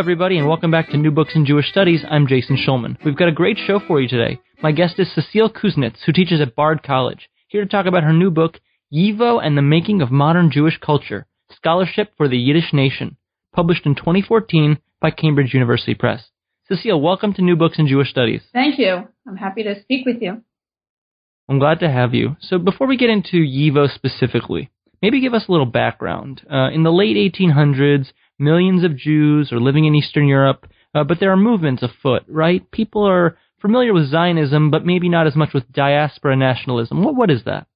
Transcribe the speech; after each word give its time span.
everybody, 0.00 0.38
and 0.38 0.48
welcome 0.48 0.70
back 0.70 0.88
to 0.88 0.96
New 0.96 1.10
Books 1.10 1.32
in 1.34 1.44
Jewish 1.44 1.68
Studies. 1.68 2.02
I'm 2.08 2.26
Jason 2.26 2.56
Schulman. 2.56 2.96
We've 3.04 3.18
got 3.18 3.28
a 3.28 3.32
great 3.32 3.58
show 3.58 3.78
for 3.78 4.00
you 4.00 4.08
today. 4.08 4.40
My 4.62 4.72
guest 4.72 4.94
is 4.98 5.14
Cecile 5.14 5.50
Kuznitz, 5.50 5.98
who 6.06 6.12
teaches 6.12 6.40
at 6.40 6.56
Bard 6.56 6.82
College, 6.82 7.28
here 7.48 7.62
to 7.62 7.68
talk 7.68 7.84
about 7.84 8.04
her 8.04 8.12
new 8.14 8.30
book, 8.30 8.60
YIVO 8.90 9.44
and 9.44 9.58
the 9.58 9.62
Making 9.62 10.00
of 10.00 10.10
Modern 10.10 10.50
Jewish 10.50 10.78
Culture 10.78 11.26
Scholarship 11.54 12.12
for 12.16 12.28
the 12.28 12.38
Yiddish 12.38 12.72
Nation, 12.72 13.18
published 13.54 13.84
in 13.84 13.94
2014 13.94 14.78
by 15.02 15.10
Cambridge 15.10 15.52
University 15.52 15.94
Press. 15.94 16.30
Cecile, 16.66 16.98
welcome 16.98 17.34
to 17.34 17.42
New 17.42 17.56
Books 17.56 17.78
in 17.78 17.86
Jewish 17.86 18.08
Studies. 18.08 18.40
Thank 18.54 18.78
you. 18.78 19.06
I'm 19.28 19.36
happy 19.36 19.64
to 19.64 19.82
speak 19.82 20.06
with 20.06 20.22
you. 20.22 20.40
I'm 21.46 21.58
glad 21.58 21.78
to 21.80 21.90
have 21.90 22.14
you. 22.14 22.38
So, 22.40 22.56
before 22.56 22.86
we 22.86 22.96
get 22.96 23.10
into 23.10 23.36
YIVO 23.36 23.94
specifically, 23.94 24.70
maybe 25.02 25.20
give 25.20 25.34
us 25.34 25.44
a 25.46 25.52
little 25.52 25.66
background. 25.66 26.40
Uh, 26.50 26.70
in 26.70 26.84
the 26.84 26.90
late 26.90 27.34
1800s, 27.34 28.12
millions 28.40 28.84
of 28.84 28.96
Jews 28.96 29.52
are 29.52 29.60
living 29.60 29.84
in 29.84 29.94
Eastern 29.94 30.26
Europe, 30.26 30.66
uh, 30.94 31.04
but 31.04 31.20
there 31.20 31.30
are 31.30 31.36
movements 31.36 31.82
afoot, 31.82 32.22
right? 32.28 32.68
People 32.70 33.06
are 33.06 33.36
familiar 33.60 33.92
with 33.92 34.10
Zionism, 34.10 34.70
but 34.70 34.84
maybe 34.84 35.08
not 35.08 35.26
as 35.26 35.36
much 35.36 35.50
with 35.52 35.70
diaspora 35.72 36.36
nationalism. 36.36 37.04
What, 37.04 37.14
what 37.14 37.30
is 37.30 37.44
that? 37.44 37.66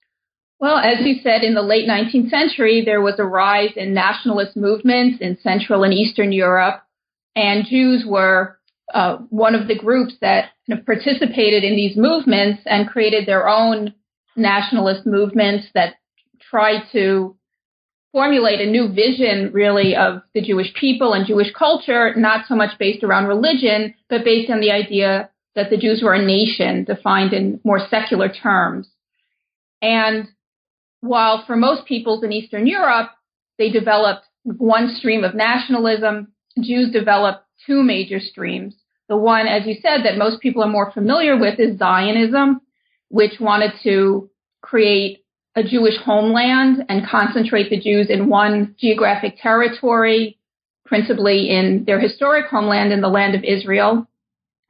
Well, 0.58 0.78
as 0.78 1.04
you 1.04 1.16
said, 1.22 1.42
in 1.42 1.54
the 1.54 1.62
late 1.62 1.88
19th 1.88 2.30
century, 2.30 2.82
there 2.84 3.02
was 3.02 3.16
a 3.18 3.24
rise 3.24 3.72
in 3.76 3.92
nationalist 3.92 4.56
movements 4.56 5.18
in 5.20 5.36
Central 5.42 5.84
and 5.84 5.92
Eastern 5.92 6.32
Europe, 6.32 6.82
and 7.36 7.66
Jews 7.66 8.04
were 8.06 8.58
uh, 8.92 9.16
one 9.30 9.54
of 9.54 9.68
the 9.68 9.78
groups 9.78 10.14
that 10.20 10.50
kind 10.68 10.78
of 10.78 10.86
participated 10.86 11.64
in 11.64 11.76
these 11.76 11.96
movements 11.96 12.62
and 12.66 12.88
created 12.88 13.26
their 13.26 13.48
own 13.48 13.94
nationalist 14.36 15.06
movements 15.06 15.66
that 15.74 15.96
tried 16.50 16.82
to 16.92 17.36
formulate 18.14 18.60
a 18.60 18.70
new 18.70 18.86
vision 18.92 19.50
really 19.52 19.96
of 19.96 20.22
the 20.34 20.40
Jewish 20.40 20.72
people 20.74 21.14
and 21.14 21.26
Jewish 21.26 21.52
culture, 21.52 22.14
not 22.14 22.46
so 22.46 22.54
much 22.54 22.78
based 22.78 23.02
around 23.02 23.26
religion, 23.26 23.92
but 24.08 24.24
based 24.24 24.48
on 24.52 24.60
the 24.60 24.70
idea 24.70 25.30
that 25.56 25.68
the 25.68 25.76
Jews 25.76 26.00
were 26.00 26.14
a 26.14 26.24
nation 26.24 26.84
defined 26.84 27.32
in 27.32 27.60
more 27.64 27.80
secular 27.90 28.28
terms. 28.28 28.88
And 29.82 30.28
while 31.00 31.44
for 31.44 31.56
most 31.56 31.86
peoples 31.86 32.22
in 32.22 32.30
Eastern 32.30 32.68
Europe, 32.68 33.10
they 33.58 33.70
developed 33.70 34.26
one 34.44 34.94
stream 34.96 35.24
of 35.24 35.34
nationalism, 35.34 36.32
Jews 36.62 36.92
developed 36.92 37.44
two 37.66 37.82
major 37.82 38.20
streams. 38.20 38.76
The 39.08 39.16
one, 39.16 39.48
as 39.48 39.66
you 39.66 39.74
said, 39.82 40.04
that 40.04 40.18
most 40.18 40.40
people 40.40 40.62
are 40.62 40.68
more 40.68 40.92
familiar 40.92 41.36
with 41.36 41.58
is 41.58 41.78
Zionism, 41.78 42.60
which 43.08 43.40
wanted 43.40 43.72
to 43.82 44.30
create 44.62 45.23
a 45.56 45.62
Jewish 45.62 45.96
homeland 46.04 46.84
and 46.88 47.06
concentrate 47.06 47.70
the 47.70 47.80
Jews 47.80 48.08
in 48.10 48.28
one 48.28 48.74
geographic 48.78 49.38
territory, 49.40 50.38
principally 50.84 51.50
in 51.50 51.84
their 51.86 52.00
historic 52.00 52.46
homeland 52.46 52.92
in 52.92 53.00
the 53.00 53.08
land 53.08 53.34
of 53.34 53.44
Israel, 53.44 54.08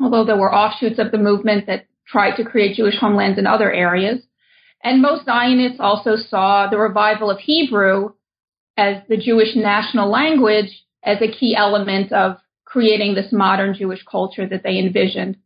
although 0.00 0.24
there 0.24 0.36
were 0.36 0.54
offshoots 0.54 0.98
of 0.98 1.10
the 1.10 1.18
movement 1.18 1.66
that 1.66 1.86
tried 2.06 2.36
to 2.36 2.44
create 2.44 2.76
Jewish 2.76 2.98
homelands 2.98 3.38
in 3.38 3.46
other 3.46 3.72
areas. 3.72 4.20
And 4.82 5.00
most 5.00 5.24
Zionists 5.24 5.80
also 5.80 6.16
saw 6.16 6.68
the 6.68 6.78
revival 6.78 7.30
of 7.30 7.38
Hebrew 7.38 8.10
as 8.76 8.96
the 9.08 9.16
Jewish 9.16 9.56
national 9.56 10.10
language 10.10 10.84
as 11.02 11.19
a 11.22 11.32
key 11.32 11.56
element 11.56 12.12
of 12.12 12.36
creating 12.64 13.14
this 13.14 13.32
modern 13.32 13.74
Jewish 13.74 14.02
culture 14.04 14.46
that 14.46 14.62
they 14.62 14.78
envisioned. 14.78 15.36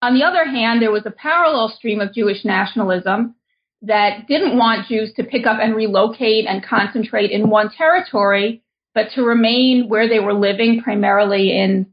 On 0.00 0.14
the 0.14 0.24
other 0.24 0.44
hand, 0.44 0.82
there 0.82 0.90
was 0.90 1.06
a 1.06 1.12
parallel 1.12 1.68
stream 1.68 2.00
of 2.00 2.14
Jewish 2.14 2.44
nationalism 2.44 3.36
that 3.82 4.28
didn't 4.28 4.56
want 4.56 4.86
Jews 4.86 5.12
to 5.16 5.24
pick 5.24 5.46
up 5.46 5.58
and 5.60 5.74
relocate 5.74 6.46
and 6.46 6.64
concentrate 6.64 7.30
in 7.30 7.50
one 7.50 7.70
territory, 7.70 8.62
but 8.94 9.08
to 9.14 9.22
remain 9.22 9.88
where 9.88 10.08
they 10.08 10.20
were 10.20 10.34
living, 10.34 10.82
primarily 10.82 11.58
in, 11.58 11.86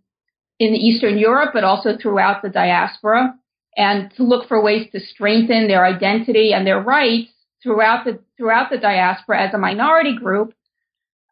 in 0.59 0.75
Eastern 0.75 1.17
Europe, 1.17 1.51
but 1.53 1.63
also 1.63 1.97
throughout 1.97 2.41
the 2.41 2.49
diaspora, 2.49 3.33
and 3.75 4.11
to 4.17 4.23
look 4.23 4.47
for 4.47 4.61
ways 4.61 4.87
to 4.91 4.99
strengthen 4.99 5.67
their 5.67 5.85
identity 5.85 6.53
and 6.53 6.65
their 6.67 6.81
rights 6.81 7.31
throughout 7.63 8.05
the, 8.05 8.19
throughout 8.37 8.69
the 8.69 8.77
diaspora 8.77 9.47
as 9.47 9.53
a 9.53 9.57
minority 9.57 10.15
group, 10.15 10.53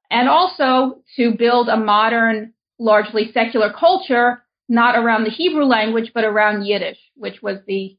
and 0.10 0.28
also 0.28 1.00
to 1.16 1.36
build 1.38 1.70
a 1.70 1.78
modern, 1.78 2.54
largely 2.80 3.32
secular 3.32 3.72
culture, 3.72 4.44
not 4.70 4.98
around 4.98 5.24
the 5.24 5.30
Hebrew 5.30 5.66
language, 5.66 6.12
but 6.14 6.24
around 6.24 6.66
Yiddish, 6.66 6.98
which 7.16 7.42
was 7.42 7.58
the 7.68 7.98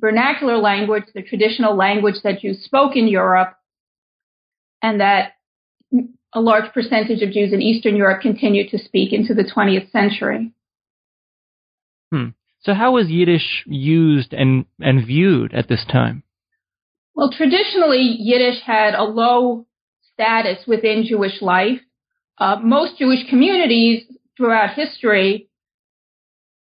vernacular 0.00 0.56
language, 0.56 1.04
the 1.14 1.22
traditional 1.22 1.76
language 1.76 2.16
that 2.24 2.40
Jews 2.40 2.64
spoke 2.64 2.96
in 2.96 3.08
Europe, 3.08 3.56
and 4.82 5.00
that 5.00 5.32
a 6.32 6.40
large 6.40 6.72
percentage 6.72 7.22
of 7.22 7.32
Jews 7.32 7.52
in 7.52 7.62
Eastern 7.62 7.96
Europe 7.96 8.20
continued 8.20 8.70
to 8.70 8.78
speak 8.78 9.12
into 9.12 9.34
the 9.34 9.44
20th 9.44 9.90
century. 9.90 10.52
Hmm. 12.12 12.28
So, 12.60 12.74
how 12.74 12.92
was 12.92 13.08
Yiddish 13.08 13.64
used 13.66 14.32
and, 14.32 14.66
and 14.80 15.06
viewed 15.06 15.54
at 15.54 15.68
this 15.68 15.84
time? 15.90 16.22
Well, 17.14 17.30
traditionally, 17.30 18.16
Yiddish 18.18 18.62
had 18.64 18.94
a 18.94 19.04
low 19.04 19.66
status 20.12 20.66
within 20.66 21.04
Jewish 21.08 21.40
life. 21.40 21.80
Uh, 22.38 22.56
most 22.62 22.98
Jewish 22.98 23.28
communities 23.30 24.04
throughout 24.36 24.74
history 24.74 25.45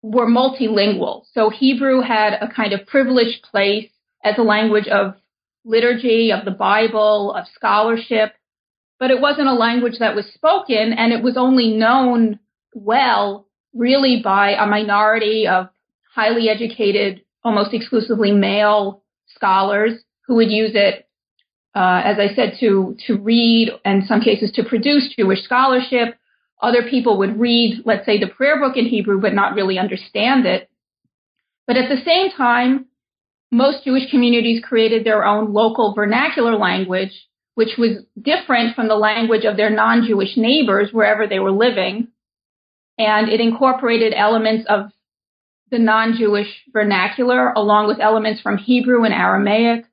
were 0.02 0.26
multilingual. 0.26 1.24
So 1.32 1.50
Hebrew 1.50 2.00
had 2.00 2.34
a 2.34 2.48
kind 2.48 2.72
of 2.72 2.86
privileged 2.86 3.42
place 3.42 3.90
as 4.24 4.38
a 4.38 4.42
language 4.42 4.88
of 4.88 5.14
liturgy, 5.64 6.32
of 6.32 6.44
the 6.44 6.50
Bible, 6.50 7.34
of 7.34 7.46
scholarship, 7.54 8.34
but 8.98 9.10
it 9.10 9.20
wasn't 9.20 9.48
a 9.48 9.54
language 9.54 9.98
that 10.00 10.14
was 10.14 10.26
spoken 10.26 10.92
and 10.92 11.12
it 11.12 11.22
was 11.22 11.36
only 11.36 11.68
known 11.68 12.38
well 12.74 13.46
really 13.74 14.20
by 14.22 14.50
a 14.52 14.66
minority 14.66 15.46
of 15.46 15.68
highly 16.14 16.48
educated, 16.48 17.22
almost 17.44 17.74
exclusively 17.74 18.32
male 18.32 19.02
scholars 19.34 19.92
who 20.26 20.36
would 20.36 20.50
use 20.50 20.72
it, 20.74 21.06
uh, 21.74 22.02
as 22.04 22.18
I 22.18 22.34
said, 22.34 22.56
to, 22.60 22.96
to 23.06 23.16
read 23.16 23.70
and 23.84 24.04
some 24.04 24.20
cases 24.20 24.50
to 24.52 24.64
produce 24.64 25.14
Jewish 25.16 25.42
scholarship 25.42 26.16
other 26.60 26.88
people 26.88 27.18
would 27.18 27.38
read, 27.38 27.82
let's 27.84 28.04
say, 28.04 28.18
the 28.18 28.26
prayer 28.26 28.58
book 28.58 28.76
in 28.76 28.86
Hebrew, 28.86 29.20
but 29.20 29.34
not 29.34 29.54
really 29.54 29.78
understand 29.78 30.46
it. 30.46 30.68
But 31.66 31.76
at 31.76 31.88
the 31.88 32.02
same 32.04 32.30
time, 32.30 32.86
most 33.50 33.84
Jewish 33.84 34.10
communities 34.10 34.62
created 34.62 35.04
their 35.04 35.24
own 35.24 35.52
local 35.52 35.94
vernacular 35.94 36.56
language, 36.56 37.12
which 37.54 37.76
was 37.78 38.04
different 38.20 38.74
from 38.74 38.88
the 38.88 38.96
language 38.96 39.44
of 39.44 39.56
their 39.56 39.70
non-Jewish 39.70 40.36
neighbors 40.36 40.90
wherever 40.92 41.26
they 41.26 41.38
were 41.38 41.52
living. 41.52 42.08
And 42.98 43.28
it 43.28 43.40
incorporated 43.40 44.12
elements 44.14 44.66
of 44.68 44.90
the 45.70 45.78
non-Jewish 45.78 46.48
vernacular 46.72 47.52
along 47.52 47.88
with 47.88 48.00
elements 48.00 48.40
from 48.40 48.58
Hebrew 48.58 49.04
and 49.04 49.14
Aramaic. 49.14 49.84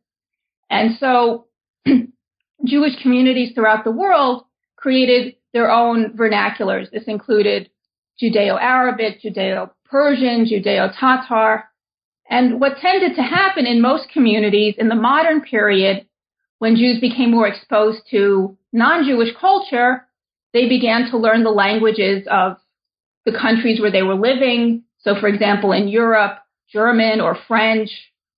And 0.70 0.98
so 1.00 1.48
Jewish 2.66 3.02
communities 3.02 3.54
throughout 3.54 3.84
the 3.84 3.92
world 3.92 4.46
created 4.76 5.35
their 5.56 5.72
own 5.72 6.12
vernaculars. 6.18 6.92
This 6.92 7.06
included 7.08 7.70
Judeo-Arabic, 8.22 9.22
Judeo-Persian, 9.22 10.46
Judeo-Tatar. 10.46 11.64
And 12.30 12.60
what 12.60 12.78
tended 12.80 13.16
to 13.16 13.22
happen 13.22 13.66
in 13.66 13.82
most 13.82 14.10
communities 14.10 14.76
in 14.78 14.90
the 14.90 14.96
modern 14.96 15.40
period, 15.42 16.06
when 16.60 16.76
Jews 16.76 17.00
became 17.00 17.32
more 17.32 17.48
exposed 17.48 18.02
to 18.12 18.58
non-Jewish 18.74 19.30
culture, 19.40 20.06
they 20.52 20.68
began 20.68 21.10
to 21.12 21.18
learn 21.18 21.46
the 21.46 21.52
languages 21.52 22.28
of 22.30 22.58
the 23.26 23.32
countries 23.32 23.80
where 23.80 23.92
they 23.92 24.04
were 24.04 24.16
living. 24.16 24.84
So, 25.00 25.16
for 25.18 25.30
example, 25.30 25.72
in 25.72 25.88
Europe, 25.88 26.40
German 26.70 27.22
or 27.22 27.38
French, 27.48 27.90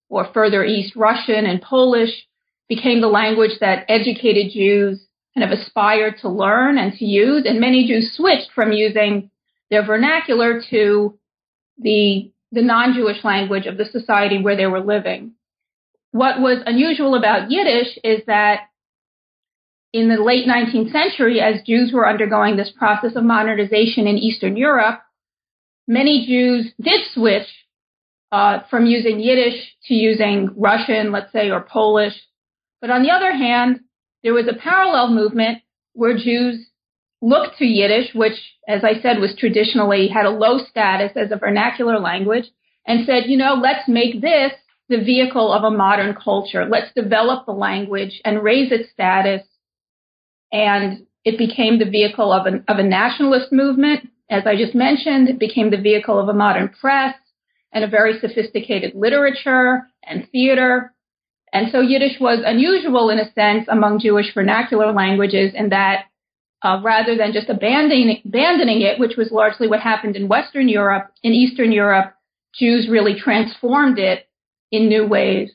or 0.08 0.32
further 0.36 0.64
east, 0.64 0.96
Russian 0.96 1.48
and 1.48 1.64
Polish 1.64 2.28
became 2.70 3.02
the 3.02 3.08
language 3.08 3.58
that 3.60 3.86
educated 3.90 4.52
Jews 4.54 5.07
kind 5.38 5.52
of 5.52 5.60
aspired 5.60 6.18
to 6.22 6.30
learn 6.30 6.78
and 6.78 6.94
to 6.94 7.06
use, 7.06 7.44
and 7.46 7.60
many 7.60 7.88
Jews 7.88 8.16
switched 8.16 8.52
from 8.56 8.72
using 8.72 9.30
their 9.70 9.86
vernacular 9.86 10.62
to 10.72 11.18
the, 11.78 12.32
the 12.52 12.62
non-Jewish 12.62 13.24
language 13.24 13.68
of 13.68 13.78
the 13.78 13.86
society 13.86 14.42
where 14.42 14.56
they 14.56 14.66
were 14.66 14.80
living. 14.80 15.34
What 16.12 16.40
was 16.40 16.64
unusual 16.66 17.14
about 17.16 17.52
Yiddish 17.52 18.00
is 18.04 18.22
that 18.26 18.62
in 19.94 20.10
the 20.10 20.22
late 20.22 20.48
19th 20.48 20.92
century, 20.92 21.40
as 21.40 21.62
Jews 21.66 21.92
were 21.94 22.10
undergoing 22.10 22.56
this 22.56 22.72
process 22.76 23.16
of 23.16 23.24
modernization 23.24 24.08
in 24.08 24.18
Eastern 24.18 24.58
Europe, 24.58 25.02
many 25.88 26.26
Jews 26.26 26.74
did 26.82 27.02
switch 27.14 27.48
uh, 28.32 28.62
from 28.70 28.88
using 28.88 29.20
Yiddish 29.20 29.76
to 29.86 29.94
using 29.94 30.50
Russian, 30.58 31.12
let's 31.12 31.32
say, 31.32 31.52
or 31.52 31.62
Polish. 31.62 32.14
But 32.82 32.90
on 32.90 33.04
the 33.04 33.12
other 33.12 33.32
hand, 33.32 33.82
there 34.24 34.34
was 34.34 34.48
a 34.48 34.60
parallel 34.60 35.10
movement 35.10 35.60
where 35.94 36.18
Jews 36.18 36.68
looked 37.22 37.58
to 37.58 37.66
Yiddish, 37.66 38.14
which, 38.14 38.38
as 38.68 38.84
I 38.84 39.02
said, 39.02 39.20
was 39.20 39.36
traditionally 39.38 40.08
had 40.08 40.26
a 40.26 40.30
low 40.30 40.60
status 40.60 41.12
as 41.16 41.32
a 41.32 41.38
vernacular 41.38 42.00
language, 42.00 42.46
and 42.86 43.06
said, 43.06 43.24
you 43.28 43.38
know, 43.38 43.54
let's 43.54 43.88
make 43.88 44.22
this 44.22 44.52
the 44.90 45.04
vehicle 45.04 45.52
of 45.52 45.64
a 45.64 45.76
modern 45.76 46.16
culture. 46.16 46.66
Let's 46.66 46.94
develop 46.96 47.46
the 47.46 47.52
language 47.52 48.22
and 48.24 48.44
raise 48.44 48.72
its 48.72 48.90
status. 48.92 49.42
And 50.52 51.06
it 51.26 51.38
became 51.38 51.78
the 51.78 51.90
vehicle 51.90 52.32
of, 52.32 52.46
an, 52.46 52.64
of 52.70 52.78
a 52.78 52.84
nationalist 52.84 53.52
movement, 53.52 54.08
as 54.30 54.44
I 54.46 54.56
just 54.56 54.76
mentioned, 54.76 55.30
it 55.30 55.40
became 55.40 55.72
the 55.72 55.82
vehicle 55.82 56.20
of 56.20 56.28
a 56.28 56.34
modern 56.34 56.70
press 56.70 57.16
and 57.72 57.84
a 57.84 57.88
very 57.88 58.20
sophisticated 58.20 58.94
literature 58.96 59.88
and 60.04 60.28
theater. 60.32 60.94
And 61.54 61.72
so 61.72 61.82
Yiddish 61.82 62.20
was 62.20 62.40
unusual 62.46 63.10
in 63.10 63.20
a 63.20 63.32
sense 63.34 63.68
among 63.70 64.00
Jewish 64.00 64.34
vernacular 64.34 64.92
languages 64.92 65.54
in 65.56 65.70
that 65.70 66.06
uh, 66.64 66.80
rather 66.84 67.16
than 67.16 67.34
just 67.34 67.50
abandoning, 67.50 68.22
abandoning 68.26 68.82
it, 68.82 69.00
which 69.00 69.16
was 69.18 69.32
largely 69.32 69.68
what 69.68 69.80
happened 69.80 70.16
in 70.16 70.28
Western 70.28 70.68
Europe, 70.68 71.12
in 71.24 71.32
Eastern 71.32 71.72
Europe, 71.72 72.14
Jews 72.54 72.88
really 72.90 73.16
transformed 73.20 74.00
it 74.00 74.28
in 74.72 74.90
new 74.90 75.08
ways. 75.08 75.52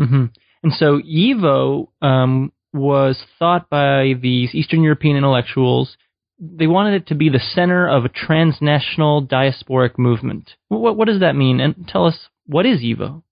Mm-hmm. 0.00 0.26
And 0.62 0.72
so 0.72 1.00
YIVO 1.00 1.88
um, 2.02 2.52
was 2.72 3.18
thought 3.38 3.68
by 3.68 4.14
these 4.20 4.54
Eastern 4.54 4.82
European 4.82 5.16
intellectuals. 5.16 5.96
They 6.38 6.66
wanted 6.66 6.94
it 6.94 7.06
to 7.08 7.14
be 7.14 7.28
the 7.28 7.38
center 7.38 7.88
of 7.88 8.04
a 8.04 8.08
transnational 8.08 9.26
diasporic 9.26 9.98
movement. 9.98 10.50
What, 10.68 10.96
what 10.96 11.08
does 11.08 11.20
that 11.20 11.36
mean? 11.36 11.60
And 11.60 11.88
tell 11.88 12.06
us, 12.06 12.28
what 12.46 12.66
is 12.66 12.80
YIVO? 12.80 13.22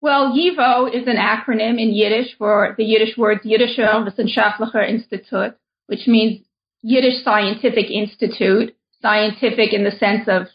Well, 0.00 0.32
YIVO 0.32 0.94
is 0.94 1.06
an 1.06 1.16
acronym 1.16 1.80
in 1.80 1.92
Yiddish 1.92 2.36
for 2.36 2.74
the 2.76 2.84
Yiddish 2.84 3.16
words 3.16 3.44
Yidisher 3.44 4.06
Visnshaftlekher 4.06 4.88
Institut, 4.88 5.56
which 5.86 6.06
means 6.06 6.44
Yiddish 6.82 7.24
Scientific 7.24 7.90
Institute, 7.90 8.76
scientific 9.00 9.72
in 9.72 9.84
the 9.84 9.90
sense 9.92 10.28
of 10.28 10.46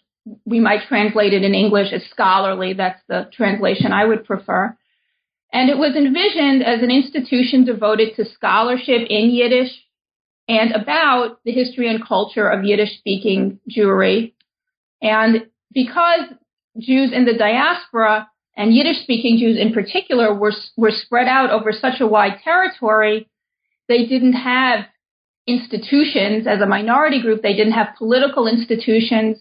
we 0.46 0.60
might 0.60 0.88
translate 0.88 1.34
it 1.34 1.44
in 1.44 1.56
English 1.56 1.92
as 1.92 2.04
scholarly. 2.12 2.74
That's 2.74 3.02
the 3.08 3.30
translation 3.34 3.92
I 3.92 4.06
would 4.06 4.24
prefer. 4.24 4.78
And 5.52 5.70
it 5.70 5.78
was 5.78 5.96
envisioned 5.96 6.64
as 6.64 6.82
an 6.82 6.92
institution 6.92 7.66
devoted 7.66 8.16
to 8.16 8.26
scholarship 8.26 9.08
in 9.10 9.32
Yiddish 9.32 9.72
and 10.48 10.72
about 10.74 11.40
the 11.44 11.52
history 11.52 11.90
and 11.90 12.06
culture 12.06 12.48
of 12.48 12.64
Yiddish 12.64 12.98
speaking 13.00 13.60
Jewry. 13.70 14.34
And 15.02 15.48
because 15.74 16.26
Jews 16.80 17.12
in 17.12 17.26
the 17.26 17.38
diaspora 17.38 18.30
and 18.56 18.74
Yiddish 18.74 19.02
speaking 19.04 19.38
Jews 19.38 19.58
in 19.58 19.74
particular 19.74 20.34
were, 20.34 20.54
were 20.78 20.92
spread 20.92 21.28
out 21.28 21.50
over 21.50 21.72
such 21.72 22.02
a 22.02 22.08
wide 22.08 22.40
territory, 22.44 23.30
they 23.88 24.06
didn't 24.06 24.34
have 24.34 24.86
institutions 25.48 26.48
as 26.48 26.62
a 26.62 26.66
minority 26.66 27.22
group. 27.22 27.42
They 27.42 27.56
didn't 27.56 27.74
have 27.74 27.96
political 27.98 28.48
institutions 28.48 29.38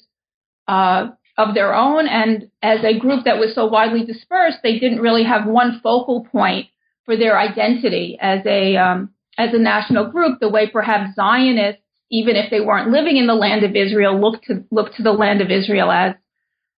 uh, 0.68 1.08
of 1.36 1.54
their 1.54 1.74
own. 1.74 2.06
And 2.06 2.50
as 2.62 2.80
a 2.84 2.98
group 2.98 3.24
that 3.24 3.38
was 3.38 3.54
so 3.54 3.66
widely 3.66 4.04
dispersed, 4.04 4.58
they 4.62 4.78
didn't 4.78 5.00
really 5.00 5.24
have 5.24 5.46
one 5.46 5.80
focal 5.82 6.26
point 6.30 6.66
for 7.04 7.16
their 7.16 7.38
identity 7.38 8.18
as 8.20 8.40
a 8.46 8.76
um, 8.76 9.10
as 9.38 9.54
a 9.54 9.58
national 9.58 10.10
group, 10.10 10.38
the 10.38 10.50
way 10.50 10.68
perhaps 10.70 11.14
Zionists, 11.14 11.82
even 12.10 12.36
if 12.36 12.50
they 12.50 12.60
weren't 12.60 12.90
living 12.90 13.16
in 13.16 13.26
the 13.26 13.34
land 13.34 13.64
of 13.64 13.74
Israel, 13.74 14.20
looked 14.20 14.44
to 14.46 14.64
look 14.70 14.94
to 14.96 15.02
the 15.02 15.12
land 15.12 15.40
of 15.40 15.50
Israel 15.50 15.90
as 15.90 16.14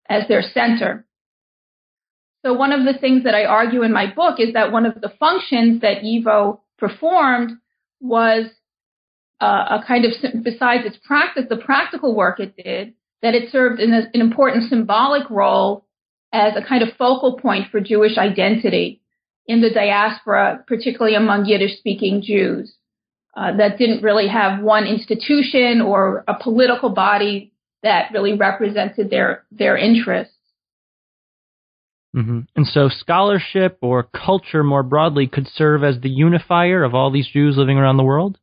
as 0.08 0.28
their 0.28 0.42
center. 0.42 1.06
So 2.44 2.52
one 2.52 2.72
of 2.72 2.84
the 2.84 2.98
things 2.98 3.24
that 3.24 3.34
I 3.34 3.44
argue 3.44 3.82
in 3.82 3.92
my 3.92 4.12
book 4.12 4.40
is 4.40 4.54
that 4.54 4.72
one 4.72 4.84
of 4.84 5.00
the 5.00 5.12
functions 5.20 5.80
that 5.82 6.02
YIVO 6.02 6.58
performed 6.78 7.52
was 8.00 8.46
uh, 9.40 9.78
a 9.80 9.84
kind 9.86 10.04
of 10.04 10.12
besides 10.42 10.84
its 10.84 10.98
practice, 11.04 11.44
the 11.48 11.56
practical 11.56 12.14
work 12.14 12.40
it 12.40 12.56
did 12.56 12.94
that 13.22 13.34
it 13.34 13.50
served 13.52 13.80
an, 13.80 13.92
an 13.92 14.20
important 14.20 14.68
symbolic 14.68 15.28
role 15.30 15.86
as 16.32 16.54
a 16.56 16.66
kind 16.66 16.82
of 16.82 16.96
focal 16.96 17.38
point 17.38 17.70
for 17.70 17.80
Jewish 17.80 18.18
identity 18.18 19.00
in 19.46 19.60
the 19.60 19.70
diaspora, 19.70 20.64
particularly 20.66 21.14
among 21.14 21.46
Yiddish 21.46 21.78
speaking 21.78 22.22
Jews, 22.22 22.74
uh, 23.36 23.56
that 23.56 23.78
didn't 23.78 24.02
really 24.02 24.28
have 24.28 24.62
one 24.62 24.86
institution 24.86 25.80
or 25.80 26.24
a 26.28 26.34
political 26.40 26.90
body 26.90 27.52
that 27.82 28.12
really 28.12 28.34
represented 28.34 29.10
their, 29.10 29.44
their 29.50 29.76
interests. 29.76 30.34
Mm-hmm. 32.14 32.40
And 32.56 32.66
so 32.66 32.88
scholarship 32.88 33.78
or 33.80 34.02
culture 34.02 34.62
more 34.62 34.82
broadly 34.82 35.26
could 35.26 35.48
serve 35.48 35.82
as 35.82 36.00
the 36.00 36.10
unifier 36.10 36.84
of 36.84 36.94
all 36.94 37.10
these 37.10 37.28
Jews 37.28 37.56
living 37.56 37.78
around 37.78 37.96
the 37.96 38.04
world? 38.04 38.38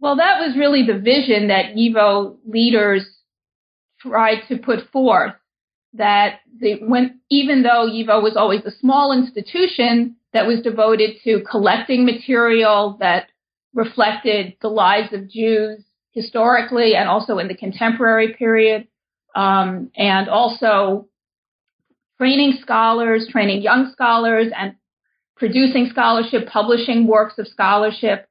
Well, 0.00 0.16
that 0.16 0.40
was 0.40 0.56
really 0.56 0.86
the 0.86 0.98
vision 0.98 1.48
that 1.48 1.74
YIVO 1.74 2.36
leaders 2.46 3.06
tried 4.00 4.42
to 4.48 4.58
put 4.58 4.90
forth 4.90 5.34
that 5.94 6.40
when, 6.60 7.20
even 7.30 7.62
though 7.62 7.88
YIVO 7.88 8.22
was 8.22 8.36
always 8.36 8.64
a 8.64 8.78
small 8.80 9.12
institution 9.12 10.16
that 10.32 10.46
was 10.46 10.60
devoted 10.62 11.16
to 11.24 11.42
collecting 11.48 12.04
material 12.04 12.96
that 13.00 13.28
reflected 13.74 14.54
the 14.60 14.68
lives 14.68 15.12
of 15.12 15.28
Jews 15.28 15.84
historically 16.12 16.94
and 16.94 17.08
also 17.08 17.38
in 17.38 17.48
the 17.48 17.56
contemporary 17.56 18.34
period, 18.34 18.88
um, 19.34 19.90
and 19.96 20.28
also 20.28 21.08
training 22.24 22.58
scholars, 22.62 23.28
training 23.30 23.60
young 23.60 23.90
scholars, 23.92 24.46
and 24.58 24.74
producing 25.36 25.88
scholarship, 25.90 26.48
publishing 26.48 27.06
works 27.06 27.34
of 27.38 27.46
scholarship. 27.46 28.26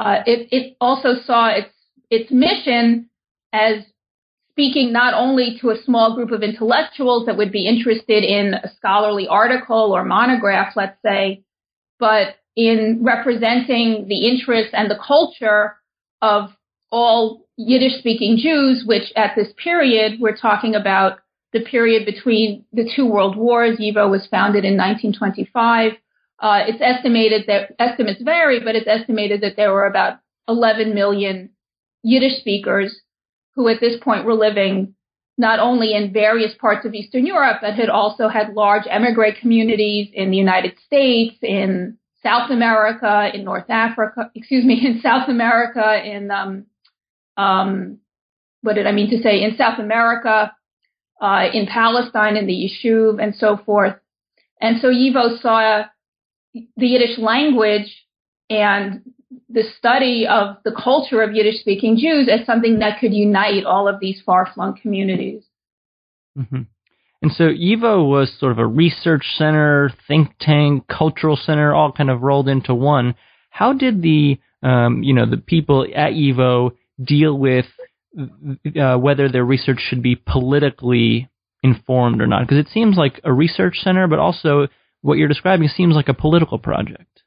Uh, 0.00 0.16
it, 0.26 0.48
it 0.50 0.76
also 0.80 1.10
saw 1.24 1.46
its 1.46 1.68
its 2.10 2.32
mission 2.32 3.08
as 3.52 3.84
speaking 4.50 4.92
not 4.92 5.14
only 5.14 5.56
to 5.60 5.70
a 5.70 5.80
small 5.84 6.16
group 6.16 6.32
of 6.32 6.42
intellectuals 6.42 7.24
that 7.26 7.36
would 7.36 7.52
be 7.52 7.68
interested 7.68 8.24
in 8.24 8.54
a 8.54 8.68
scholarly 8.76 9.28
article 9.28 9.92
or 9.94 10.04
monograph, 10.04 10.72
let's 10.74 11.00
say, 11.06 11.44
but 12.00 12.34
in 12.56 12.98
representing 13.02 14.06
the 14.08 14.26
interests 14.28 14.72
and 14.72 14.90
the 14.90 14.98
culture 15.06 15.76
of 16.20 16.50
all 16.90 17.46
Yiddish 17.56 18.00
speaking 18.00 18.36
Jews, 18.36 18.82
which 18.84 19.12
at 19.14 19.36
this 19.36 19.52
period, 19.62 20.20
we're 20.20 20.36
talking 20.36 20.74
about 20.74 21.20
the 21.52 21.60
period 21.60 22.06
between 22.06 22.64
the 22.72 22.90
two 22.94 23.06
world 23.06 23.36
wars. 23.36 23.78
YIVO 23.78 24.10
was 24.10 24.26
founded 24.30 24.64
in 24.64 24.76
1925. 24.76 25.92
Uh, 26.38 26.64
it's 26.66 26.82
estimated 26.82 27.44
that 27.46 27.74
estimates 27.78 28.22
vary, 28.22 28.60
but 28.60 28.74
it's 28.74 28.88
estimated 28.88 29.40
that 29.42 29.56
there 29.56 29.72
were 29.72 29.86
about 29.86 30.18
11 30.48 30.94
million 30.94 31.50
Yiddish 32.02 32.40
speakers 32.40 33.00
who 33.54 33.68
at 33.68 33.80
this 33.80 34.00
point 34.02 34.24
were 34.24 34.34
living 34.34 34.94
not 35.38 35.58
only 35.58 35.94
in 35.94 36.12
various 36.12 36.52
parts 36.60 36.84
of 36.84 36.94
Eastern 36.94 37.26
Europe, 37.26 37.58
but 37.62 37.74
had 37.74 37.88
also 37.88 38.28
had 38.28 38.54
large 38.54 38.86
emigre 38.90 39.32
communities 39.40 40.08
in 40.12 40.30
the 40.30 40.36
United 40.36 40.74
States, 40.86 41.36
in 41.42 41.96
South 42.22 42.50
America, 42.50 43.30
in 43.32 43.44
North 43.44 43.68
Africa, 43.68 44.30
excuse 44.34 44.64
me, 44.64 44.80
in 44.86 45.00
South 45.00 45.28
America, 45.28 46.02
in, 46.04 46.30
um, 46.30 46.66
um, 47.36 47.98
what 48.62 48.74
did 48.74 48.86
I 48.86 48.92
mean 48.92 49.10
to 49.10 49.22
say, 49.22 49.42
in 49.42 49.56
South 49.56 49.78
America, 49.78 50.52
uh, 51.22 51.48
in 51.54 51.66
Palestine, 51.66 52.36
in 52.36 52.46
the 52.46 52.52
Yishuv, 52.52 53.22
and 53.22 53.34
so 53.34 53.56
forth. 53.64 53.94
And 54.60 54.80
so 54.80 54.88
YIVO 54.88 55.40
saw 55.40 55.84
the 56.52 56.86
Yiddish 56.86 57.18
language 57.18 58.04
and 58.50 59.02
the 59.48 59.62
study 59.78 60.26
of 60.28 60.56
the 60.64 60.72
culture 60.72 61.22
of 61.22 61.32
Yiddish 61.32 61.60
speaking 61.60 61.96
Jews 61.96 62.28
as 62.28 62.44
something 62.44 62.80
that 62.80 63.00
could 63.00 63.14
unite 63.14 63.64
all 63.64 63.88
of 63.88 64.00
these 64.00 64.20
far 64.26 64.50
flung 64.52 64.76
communities. 64.80 65.44
Mm-hmm. 66.36 66.62
And 67.22 67.32
so 67.32 67.44
YIVO 67.44 68.08
was 68.08 68.36
sort 68.38 68.52
of 68.52 68.58
a 68.58 68.66
research 68.66 69.24
center, 69.36 69.92
think 70.08 70.30
tank, 70.40 70.88
cultural 70.88 71.36
center, 71.36 71.72
all 71.72 71.92
kind 71.92 72.10
of 72.10 72.22
rolled 72.22 72.48
into 72.48 72.74
one. 72.74 73.14
How 73.50 73.72
did 73.72 74.02
the 74.02 74.38
um, 74.62 75.02
you 75.02 75.14
know 75.14 75.26
the 75.26 75.36
people 75.36 75.86
at 75.94 76.12
YIVO 76.12 76.72
deal 77.02 77.38
with 77.38 77.66
uh, 78.18 78.96
whether 78.96 79.28
their 79.28 79.44
research 79.44 79.80
should 79.80 80.02
be 80.02 80.16
politically 80.16 81.30
informed 81.62 82.20
or 82.20 82.26
not? 82.26 82.42
Because 82.42 82.58
it 82.58 82.72
seems 82.72 82.96
like 82.96 83.20
a 83.24 83.32
research 83.32 83.78
center, 83.82 84.06
but 84.06 84.18
also 84.18 84.68
what 85.00 85.18
you're 85.18 85.28
describing 85.28 85.68
seems 85.68 85.94
like 85.94 86.08
a 86.08 86.14
political 86.14 86.58
project. 86.58 87.22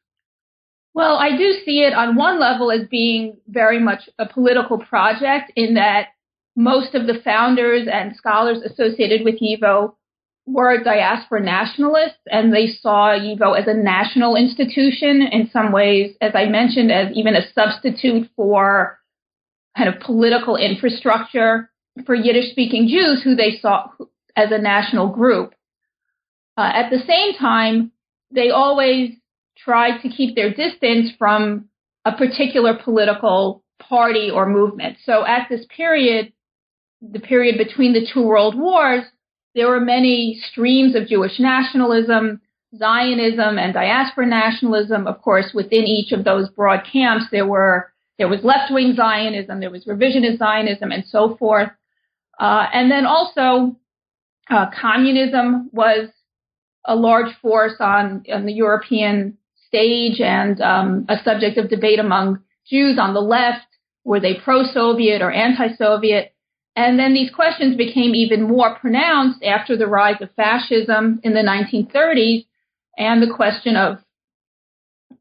Well, 0.93 1.17
I 1.17 1.35
do 1.37 1.53
see 1.65 1.83
it 1.83 1.93
on 1.93 2.15
one 2.15 2.39
level 2.39 2.71
as 2.71 2.87
being 2.89 3.37
very 3.47 3.79
much 3.79 4.09
a 4.17 4.25
political 4.25 4.77
project 4.77 5.51
in 5.55 5.73
that 5.73 6.07
most 6.55 6.95
of 6.95 7.05
the 7.05 7.19
founders 7.21 7.87
and 7.91 8.15
scholars 8.15 8.59
associated 8.61 9.25
with 9.25 9.41
YIVO 9.41 9.93
were 10.47 10.81
diaspora 10.83 11.41
nationalists 11.41 12.21
and 12.27 12.53
they 12.53 12.67
saw 12.67 13.09
YIVO 13.09 13.59
as 13.59 13.67
a 13.67 13.73
national 13.73 14.35
institution 14.35 15.21
in 15.21 15.49
some 15.51 15.73
ways, 15.73 16.15
as 16.21 16.31
I 16.33 16.45
mentioned, 16.45 16.91
as 16.91 17.11
even 17.13 17.35
a 17.35 17.51
substitute 17.53 18.29
for 18.35 18.99
kind 19.75 19.89
of 19.89 19.99
political 20.01 20.55
infrastructure 20.55 21.69
for 22.05 22.15
Yiddish 22.15 22.51
speaking 22.51 22.87
Jews 22.87 23.21
who 23.23 23.35
they 23.35 23.57
saw 23.61 23.87
as 24.35 24.51
a 24.51 24.57
national 24.57 25.09
group. 25.09 25.53
Uh, 26.57 26.71
at 26.73 26.89
the 26.89 26.99
same 26.99 27.33
time, 27.37 27.91
they 28.31 28.49
always 28.49 29.11
tried 29.57 30.01
to 30.01 30.09
keep 30.09 30.35
their 30.35 30.53
distance 30.53 31.11
from 31.17 31.65
a 32.05 32.11
particular 32.11 32.77
political 32.77 33.63
party 33.79 34.29
or 34.29 34.47
movement. 34.47 34.97
So 35.03 35.25
at 35.25 35.47
this 35.49 35.65
period, 35.75 36.31
the 37.01 37.19
period 37.19 37.57
between 37.57 37.93
the 37.93 38.07
two 38.13 38.23
world 38.23 38.57
wars, 38.57 39.03
there 39.53 39.67
were 39.69 39.79
many 39.79 40.39
streams 40.51 40.95
of 40.95 41.07
Jewish 41.07 41.39
nationalism, 41.39 42.41
Zionism, 42.77 43.57
and 43.57 43.73
diaspora 43.73 44.27
nationalism. 44.27 45.07
Of 45.07 45.21
course, 45.21 45.51
within 45.53 45.85
each 45.85 46.11
of 46.11 46.23
those 46.25 46.49
broad 46.49 46.81
camps, 46.91 47.25
there 47.31 47.47
were 47.47 47.93
there 48.17 48.27
was 48.27 48.43
left 48.43 48.71
wing 48.71 48.93
Zionism, 48.95 49.59
there 49.59 49.71
was 49.71 49.85
revisionist 49.85 50.37
Zionism, 50.37 50.91
and 50.91 51.03
so 51.05 51.35
forth. 51.37 51.69
Uh, 52.39 52.65
and 52.73 52.91
then 52.91 53.05
also, 53.05 53.75
uh, 54.49 54.67
communism 54.79 55.69
was 55.73 56.09
a 56.85 56.95
large 56.95 57.33
force 57.41 57.75
on, 57.79 58.23
on 58.31 58.45
the 58.45 58.53
European 58.53 59.37
stage 59.67 60.21
and 60.21 60.61
um, 60.61 61.05
a 61.09 61.17
subject 61.23 61.57
of 61.57 61.69
debate 61.69 61.99
among 61.99 62.39
Jews 62.69 62.97
on 62.99 63.13
the 63.13 63.21
left. 63.21 63.65
Were 64.03 64.19
they 64.19 64.35
pro-Soviet 64.35 65.21
or 65.21 65.31
anti-Soviet? 65.31 66.33
And 66.75 66.99
then 66.99 67.13
these 67.13 67.31
questions 67.31 67.75
became 67.75 68.13
even 68.13 68.43
more 68.43 68.75
pronounced 68.75 69.43
after 69.43 69.75
the 69.75 69.87
rise 69.87 70.21
of 70.21 70.29
fascism 70.35 71.19
in 71.23 71.33
the 71.33 71.39
1930s 71.39 72.45
and 72.97 73.21
the 73.21 73.33
question 73.33 73.75
of 73.75 73.97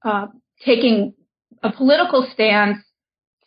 uh, 0.05 0.27
taking 0.65 1.15
a 1.63 1.73
political 1.73 2.27
stance 2.33 2.84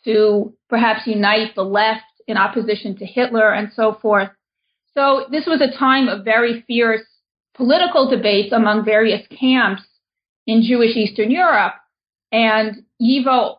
to 0.08 0.54
perhaps 0.70 1.06
unite 1.06 1.54
the 1.54 1.62
left 1.62 2.04
in 2.26 2.38
opposition 2.38 2.96
to 2.96 3.04
Hitler 3.04 3.52
and 3.52 3.70
so 3.74 3.98
forth. 4.00 4.30
So 4.94 5.26
this 5.30 5.44
was 5.46 5.60
a 5.60 5.78
time 5.78 6.08
of 6.08 6.24
very 6.24 6.64
fierce 6.66 7.06
political 7.54 8.08
debates 8.08 8.52
among 8.52 8.86
various 8.86 9.26
camps 9.28 9.82
in 10.46 10.62
Jewish 10.62 10.96
Eastern 10.96 11.30
Europe. 11.30 11.74
And 12.32 12.84
YIVO, 13.02 13.56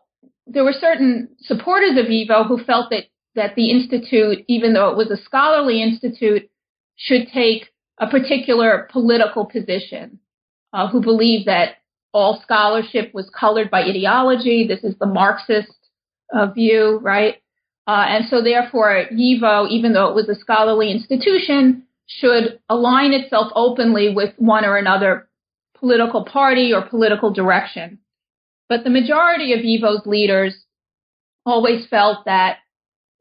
there 0.48 0.64
were 0.64 0.74
certain 0.74 1.30
supporters 1.40 1.98
of 1.98 2.06
YIVO 2.06 2.48
who 2.48 2.64
felt 2.64 2.90
that, 2.90 3.06
that 3.36 3.56
the 3.56 3.70
institute, 3.70 4.44
even 4.48 4.74
though 4.74 4.90
it 4.90 4.98
was 4.98 5.12
a 5.12 5.24
scholarly 5.24 5.84
institute, 5.84 6.50
should 6.96 7.28
take 7.32 7.70
a 8.00 8.08
particular 8.08 8.88
political 8.92 9.46
position, 9.46 10.20
uh, 10.74 10.88
who 10.88 11.02
believed 11.02 11.48
that 11.48 11.76
all 12.12 12.42
scholarship 12.42 13.14
was 13.14 13.30
colored 13.38 13.70
by 13.70 13.82
ideology. 13.82 14.66
This 14.68 14.84
is 14.84 14.98
the 14.98 15.06
Marxist 15.06 15.79
uh, 16.34 16.48
view, 16.48 17.00
right? 17.02 17.36
Uh, 17.88 18.06
and 18.08 18.26
so 18.30 18.42
therefore, 18.42 19.06
YIVO, 19.12 19.70
even 19.70 19.94
though 19.94 20.08
it 20.10 20.16
was 20.16 20.30
a 20.30 20.40
scholarly 20.40 20.92
institution, 20.92 21.84
should 22.06 22.60
align 22.70 23.14
itself 23.14 23.52
openly 23.56 24.14
with 24.14 24.34
one 24.38 24.66
or 24.66 24.78
another 24.78 25.28
political 25.76 26.26
party 26.26 26.74
or 26.74 26.82
political 26.82 27.32
direction. 27.32 28.00
But 28.68 28.84
the 28.84 28.90
majority 28.90 29.54
of 29.54 29.62
YIVO's 29.62 30.06
leaders 30.06 30.56
always 31.46 31.88
felt 31.88 32.26
that 32.26 32.58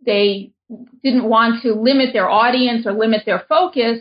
they 0.05 0.53
didn't 1.03 1.25
want 1.25 1.63
to 1.63 1.73
limit 1.73 2.11
their 2.13 2.29
audience 2.29 2.87
or 2.87 2.93
limit 2.93 3.23
their 3.25 3.45
focus 3.49 4.01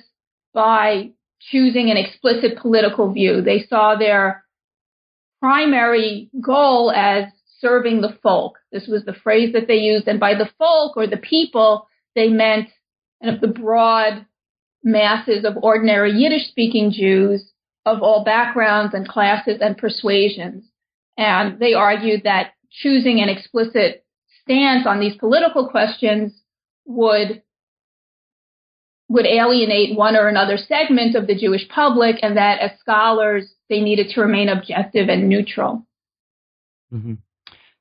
by 0.53 1.11
choosing 1.39 1.89
an 1.89 1.97
explicit 1.97 2.57
political 2.57 3.13
view. 3.13 3.41
They 3.41 3.65
saw 3.69 3.95
their 3.95 4.43
primary 5.39 6.29
goal 6.41 6.91
as 6.91 7.25
serving 7.59 8.01
the 8.01 8.17
folk. 8.21 8.56
This 8.71 8.87
was 8.87 9.05
the 9.05 9.13
phrase 9.13 9.53
that 9.53 9.67
they 9.67 9.77
used. 9.77 10.07
And 10.07 10.19
by 10.19 10.33
the 10.33 10.49
folk 10.57 10.97
or 10.97 11.07
the 11.07 11.17
people, 11.17 11.87
they 12.15 12.29
meant 12.29 12.69
kind 13.21 13.35
of 13.35 13.41
the 13.41 13.47
broad 13.47 14.25
masses 14.83 15.45
of 15.45 15.57
ordinary 15.61 16.11
Yiddish 16.11 16.49
speaking 16.49 16.91
Jews 16.91 17.51
of 17.85 18.01
all 18.01 18.23
backgrounds 18.23 18.93
and 18.93 19.07
classes 19.07 19.59
and 19.61 19.77
persuasions. 19.77 20.65
And 21.17 21.59
they 21.59 21.73
argued 21.73 22.23
that 22.23 22.51
choosing 22.69 23.21
an 23.21 23.29
explicit 23.29 24.05
stance 24.41 24.85
on 24.85 24.99
these 24.99 25.15
political 25.15 25.69
questions 25.69 26.33
would 26.85 27.41
would 29.09 29.25
alienate 29.25 29.97
one 29.97 30.17
or 30.17 30.27
another 30.27 30.57
segment 30.57 31.15
of 31.15 31.27
the 31.27 31.35
Jewish 31.35 31.67
public 31.69 32.17
and 32.21 32.35
that 32.35 32.59
as 32.59 32.77
scholars 32.81 33.53
they 33.69 33.79
needed 33.79 34.09
to 34.13 34.21
remain 34.21 34.49
objective 34.49 35.07
and 35.07 35.29
neutral. 35.29 35.87
Mm-hmm. 36.93 37.13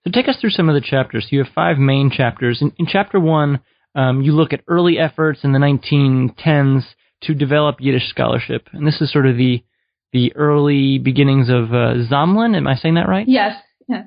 So 0.06 0.12
take 0.12 0.28
us 0.28 0.36
through 0.40 0.50
some 0.50 0.68
of 0.68 0.76
the 0.76 0.80
chapters. 0.80 1.26
You 1.30 1.42
have 1.42 1.52
five 1.52 1.78
main 1.78 2.12
chapters. 2.12 2.62
In, 2.62 2.72
in 2.78 2.86
chapter 2.86 3.18
one, 3.18 3.60
um, 3.96 4.22
you 4.22 4.32
look 4.32 4.52
at 4.52 4.62
early 4.68 4.98
efforts 5.00 5.40
in 5.42 5.50
the 5.50 5.58
1910s 5.58 6.84
to 7.22 7.34
develop 7.34 7.76
Yiddish 7.80 8.08
scholarship, 8.08 8.68
and 8.72 8.86
this 8.86 9.00
is 9.00 9.12
sort 9.12 9.26
of 9.26 9.36
the 9.36 9.64
the 10.12 10.34
early 10.36 10.98
beginnings 10.98 11.48
of 11.48 11.72
uh, 11.72 12.06
zamlen. 12.08 12.56
Am 12.56 12.68
I 12.68 12.76
saying 12.76 12.94
that 12.94 13.08
right? 13.08 13.26
Yes. 13.28 13.60
Yes. 13.88 14.06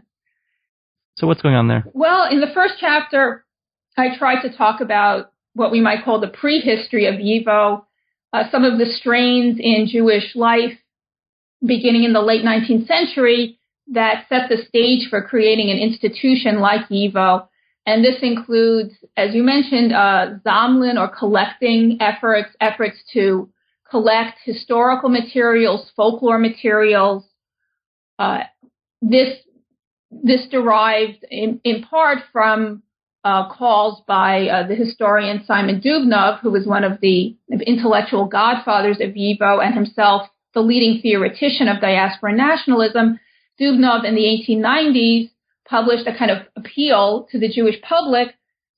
So 1.18 1.28
what's 1.28 1.42
going 1.42 1.56
on 1.56 1.68
there? 1.68 1.84
Well, 1.94 2.30
in 2.32 2.40
the 2.40 2.52
first 2.54 2.76
chapter, 2.80 3.46
I 3.98 4.18
try 4.18 4.42
to 4.42 4.56
talk 4.56 4.80
about 4.80 5.34
what 5.54 5.70
we 5.70 5.82
might 5.82 6.06
call 6.06 6.22
the 6.22 6.30
prehistory 6.30 7.08
of 7.08 7.16
YIVO, 7.16 7.84
uh, 8.32 8.44
some 8.50 8.64
of 8.64 8.80
the 8.80 8.86
strains 8.86 9.58
in 9.60 9.88
Jewish 9.92 10.34
life 10.36 10.78
beginning 11.64 12.06
in 12.06 12.14
the 12.14 12.22
late 12.22 12.46
19th 12.46 12.88
century 12.88 13.59
that 13.92 14.26
set 14.30 14.50
the 14.50 14.64
stage 14.68 15.10
for 15.10 15.22
creating 15.22 15.70
an 15.70 15.78
institution 15.78 16.60
like 16.60 16.88
YIVO. 16.90 17.48
And 17.86 18.04
this 18.04 18.18
includes, 18.22 18.94
as 19.18 19.34
you 19.34 19.44
mentioned, 19.44 19.94
uh, 19.94 20.38
zamlen 20.46 21.00
or 21.00 21.08
collecting 21.08 21.98
efforts, 22.00 22.50
efforts 22.62 22.98
to 23.14 23.50
collect 23.90 24.38
historical 24.44 25.10
materials, 25.10 25.92
folklore 25.96 26.38
materials. 26.38 27.24
Uh, 28.20 28.44
this 29.02 29.38
this 30.12 30.48
derived 30.50 31.24
in, 31.30 31.62
in 31.64 31.84
part 31.84 32.20
from 32.32 32.82
uh, 33.24 33.50
calls 33.50 34.02
by 34.08 34.48
uh, 34.48 34.68
the 34.68 34.76
historian 34.76 35.44
Simon 35.46 35.82
Dubnov, 35.82 36.40
who 36.40 36.52
was 36.52 36.66
one 36.66 36.84
of 36.84 37.00
the 37.02 37.36
intellectual 37.66 38.26
godfathers 38.26 39.00
of 39.02 39.12
YIVO 39.12 39.64
and 39.64 39.74
himself 39.74 40.28
the 40.54 40.62
leading 40.62 41.02
theoretician 41.02 41.68
of 41.68 41.82
diaspora 41.82 42.34
nationalism. 42.34 43.20
Dubnov 43.60 44.06
in 44.06 44.16
the 44.16 44.24
1890s 44.50 45.30
published 45.68 46.08
a 46.08 46.18
kind 46.18 46.32
of 46.32 46.40
appeal 46.56 47.28
to 47.32 47.40
the 47.40 47.52
Jewish 47.52 47.80
public 47.82 48.36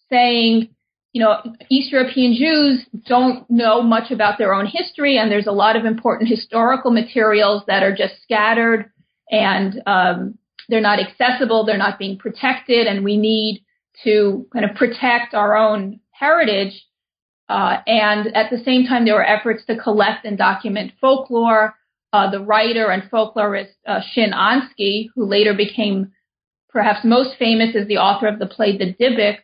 saying, 0.10 0.70
you 1.14 1.22
know, 1.22 1.42
East 1.70 1.92
European 1.92 2.34
Jews 2.34 2.86
don't 3.06 3.50
know 3.50 3.82
much 3.82 4.12
about 4.12 4.38
their 4.38 4.54
own 4.54 4.66
history, 4.66 5.18
and 5.18 5.32
there's 5.32 5.48
a 5.48 5.52
lot 5.52 5.76
of 5.76 5.86
important 5.86 6.30
historical 6.30 6.92
materials 6.92 7.64
that 7.68 7.84
are 7.84 7.96
just 7.96 8.22
scattered 8.24 8.92
and 9.30 9.82
um, 9.86 10.38
they're 10.68 10.82
not 10.82 11.00
accessible, 11.00 11.66
they're 11.66 11.78
not 11.78 12.00
being 12.00 12.18
protected, 12.18 12.88
and 12.88 13.04
we 13.04 13.18
need 13.18 13.64
to 14.04 14.48
kind 14.54 14.66
of 14.66 14.76
protect 14.76 15.34
our 15.34 15.56
own 15.56 16.00
heritage. 16.12 16.86
Uh, 17.50 17.78
and 17.88 18.36
at 18.36 18.50
the 18.50 18.64
same 18.64 18.86
time, 18.86 19.04
there 19.06 19.16
were 19.16 19.26
efforts 19.26 19.66
to 19.66 19.78
collect 19.78 20.26
and 20.26 20.38
document 20.38 20.92
folklore. 21.02 21.76
Uh, 22.14 22.30
the 22.30 22.42
writer 22.42 22.92
and 22.92 23.10
folklorist 23.10 23.74
uh, 23.88 24.02
Shin 24.12 24.32
Ansky, 24.32 25.08
who 25.16 25.26
later 25.26 25.54
became 25.54 26.12
perhaps 26.70 27.06
most 27.06 27.38
famous 27.38 27.76
as 27.76 27.88
the 27.88 27.98
author 27.98 28.28
of 28.28 28.40
the 28.40 28.48
play 28.48 28.78
The 28.78 28.94
Dybbuk, 28.94 29.38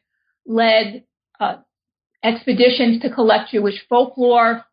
led 0.45 1.03
uh, 1.39 1.57
expeditions 2.23 3.01
to 3.01 3.13
collect 3.13 3.51
Jewish 3.51 3.85
folklore 3.87 4.63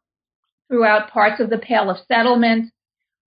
throughout 0.68 1.10
parts 1.10 1.40
of 1.40 1.50
the 1.50 1.58
Pale 1.58 1.90
of 1.90 1.98
Settlement. 2.08 2.72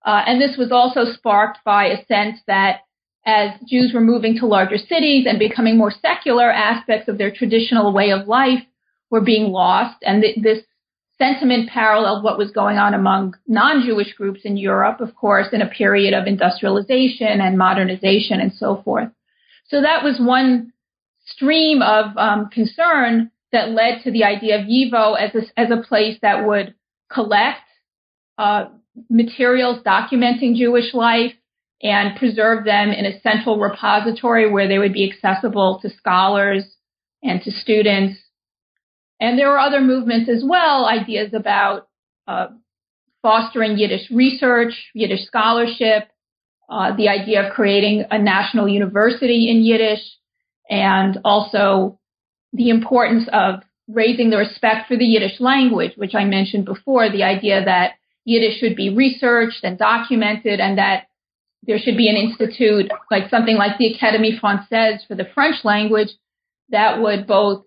Uh, 0.05 0.24
and 0.25 0.41
this 0.41 0.57
was 0.57 0.71
also 0.71 1.05
sparked 1.13 1.59
by 1.65 1.86
a 1.86 2.05
sense 2.05 2.39
that 2.47 2.81
as 3.25 3.51
Jews 3.67 3.91
were 3.93 4.01
moving 4.01 4.38
to 4.39 4.47
larger 4.47 4.77
cities 4.77 5.25
and 5.27 5.38
becoming 5.38 5.77
more 5.77 5.91
secular, 5.91 6.50
aspects 6.50 7.09
of 7.09 7.17
their 7.17 7.31
traditional 7.31 7.91
way 7.93 8.12
of 8.12 8.27
life 8.27 8.63
were 9.12 9.21
being 9.21 9.51
lost. 9.51 9.97
And 10.03 10.24
th- 10.24 10.38
this 10.41 10.59
sentiment 11.17 11.69
paralleled 11.69 12.24
what 12.24 12.38
was 12.38 12.51
going 12.51 12.77
on 12.77 12.93
among 12.93 13.36
non-Jewish 13.47 14.13
groups 14.13 14.41
in 14.43 14.57
Europe, 14.57 15.01
of 15.01 15.15
course, 15.15 15.47
in 15.51 15.62
a 15.62 15.69
period 15.69 16.13
of 16.13 16.27
industrialization 16.27 17.41
and 17.41 17.57
modernization 17.57 18.39
and 18.39 18.53
so 18.53 18.81
forth. 18.83 19.09
So 19.67 19.81
that 19.81 20.03
was 20.03 20.19
one 20.19 20.74
stream 21.25 21.81
of 21.81 22.15
um, 22.17 22.50
concern 22.50 23.31
that 23.51 23.71
led 23.71 24.03
to 24.03 24.12
the 24.12 24.24
idea 24.24 24.59
of 24.59 24.67
YIVO 24.67 25.19
as 25.19 25.36
a, 25.36 25.59
as 25.59 25.71
a 25.71 25.81
place 25.81 26.17
that 26.21 26.45
would 26.45 26.75
collect 27.12 27.62
uh, 28.38 28.65
materials 29.09 29.81
documenting 29.83 30.55
Jewish 30.55 30.93
life, 30.93 31.33
and 31.81 32.17
preserve 32.17 32.65
them 32.65 32.89
in 32.89 33.05
a 33.05 33.19
central 33.21 33.59
repository 33.59 34.50
where 34.50 34.67
they 34.67 34.79
would 34.79 34.93
be 34.93 35.09
accessible 35.09 35.79
to 35.81 35.89
scholars 35.89 36.63
and 37.24 37.41
to 37.43 37.51
students. 37.51 38.19
And 39.19 39.38
there 39.38 39.50
were 39.50 39.59
other 39.59 39.81
movements 39.81 40.29
as 40.29 40.43
well, 40.45 40.86
ideas 40.86 41.33
about 41.33 41.88
uh, 42.27 42.47
fostering 43.21 43.77
Yiddish 43.77 44.12
research, 44.12 44.74
Yiddish 44.93 45.25
scholarship, 45.25 46.09
uh, 46.69 46.95
the 46.95 47.09
idea 47.09 47.47
of 47.47 47.53
creating 47.53 48.05
a 48.12 48.19
national 48.19 48.67
university 48.67 49.50
in 49.50 49.63
Yiddish, 49.63 50.03
and 50.69 51.17
also 51.24 52.00
the 52.53 52.69
importance 52.69 53.27
of 53.31 53.62
raising 53.88 54.29
the 54.29 54.38
respect 54.38 54.88
for 54.88 54.97
the 54.97 55.05
Yiddish 55.05 55.39
language, 55.39 55.93
which 55.95 56.13
I 56.13 56.25
mentioned 56.25 56.65
before, 56.65 57.09
the 57.09 57.24
idea 57.24 57.63
that 57.63 57.93
Yiddish 58.25 58.59
should 58.59 58.75
be 58.75 58.93
researched 58.93 59.63
and 59.63 59.77
documented 59.77 60.59
and 60.59 60.77
that 60.77 61.07
there 61.63 61.79
should 61.79 61.97
be 61.97 62.09
an 62.09 62.15
institute, 62.15 62.91
like 63.09 63.29
something 63.29 63.55
like 63.55 63.77
the 63.77 63.95
Académie 63.95 64.39
Française 64.39 65.05
for 65.07 65.15
the 65.15 65.27
French 65.33 65.63
language, 65.63 66.09
that 66.69 67.01
would 67.01 67.25
both 67.25 67.63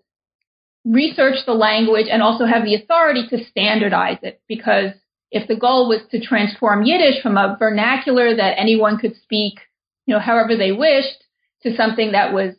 research 0.84 1.36
the 1.46 1.52
language 1.52 2.06
and 2.10 2.22
also 2.22 2.46
have 2.46 2.64
the 2.64 2.74
authority 2.74 3.26
to 3.28 3.44
standardize 3.44 4.18
it. 4.22 4.40
Because 4.48 4.92
if 5.30 5.46
the 5.48 5.56
goal 5.56 5.88
was 5.88 6.00
to 6.10 6.20
transform 6.20 6.84
Yiddish 6.84 7.22
from 7.22 7.36
a 7.36 7.56
vernacular 7.58 8.34
that 8.34 8.58
anyone 8.58 8.98
could 8.98 9.14
speak, 9.22 9.60
you 10.06 10.14
know, 10.14 10.20
however 10.20 10.56
they 10.56 10.72
wished, 10.72 11.24
to 11.62 11.76
something 11.76 12.12
that 12.12 12.32
was 12.32 12.54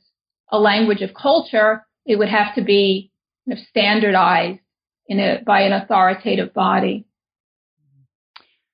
a 0.52 0.60
language 0.60 1.02
of 1.02 1.14
culture, 1.14 1.86
it 2.06 2.18
would 2.18 2.30
have 2.30 2.54
to 2.56 2.62
be 2.62 3.12
kind 3.48 3.58
of 3.58 3.66
standardized 3.68 4.60
in 5.08 5.20
a, 5.20 5.42
by 5.46 5.62
an 5.62 5.74
authoritative 5.74 6.54
body. 6.54 7.06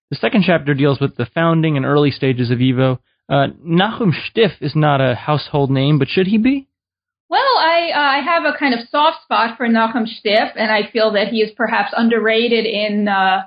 The 0.10 0.18
second 0.18 0.44
chapter 0.46 0.74
deals 0.74 1.00
with 1.00 1.16
the 1.16 1.27
founding 1.34 1.75
and 1.75 1.86
early 1.86 2.12
stages 2.12 2.51
of 2.51 2.60
YIVO. 2.60 3.00
Uh, 3.30 3.48
Nachum 3.66 4.12
Shtif 4.13 4.51
is 4.62 4.74
not 4.75 5.01
a 5.01 5.16
household 5.16 5.70
name, 5.70 6.00
but 6.00 6.08
should 6.08 6.27
he 6.27 6.38
be? 6.38 6.68
Well, 7.29 7.41
I 7.41 7.91
uh, 7.93 8.00
I 8.00 8.19
have 8.19 8.46
a 8.46 8.57
kind 8.57 8.74
of 8.74 8.88
soft 8.89 9.24
spot 9.24 9.57
for 9.57 9.67
Nachum 9.67 10.05
Shtif, 10.05 10.51
and 10.55 10.72
I 10.72 10.89
feel 10.91 11.12
that 11.13 11.27
he 11.27 11.41
is 11.41 11.51
perhaps 11.55 11.93
underrated 11.96 12.65
in 12.65 13.07
uh, 13.07 13.43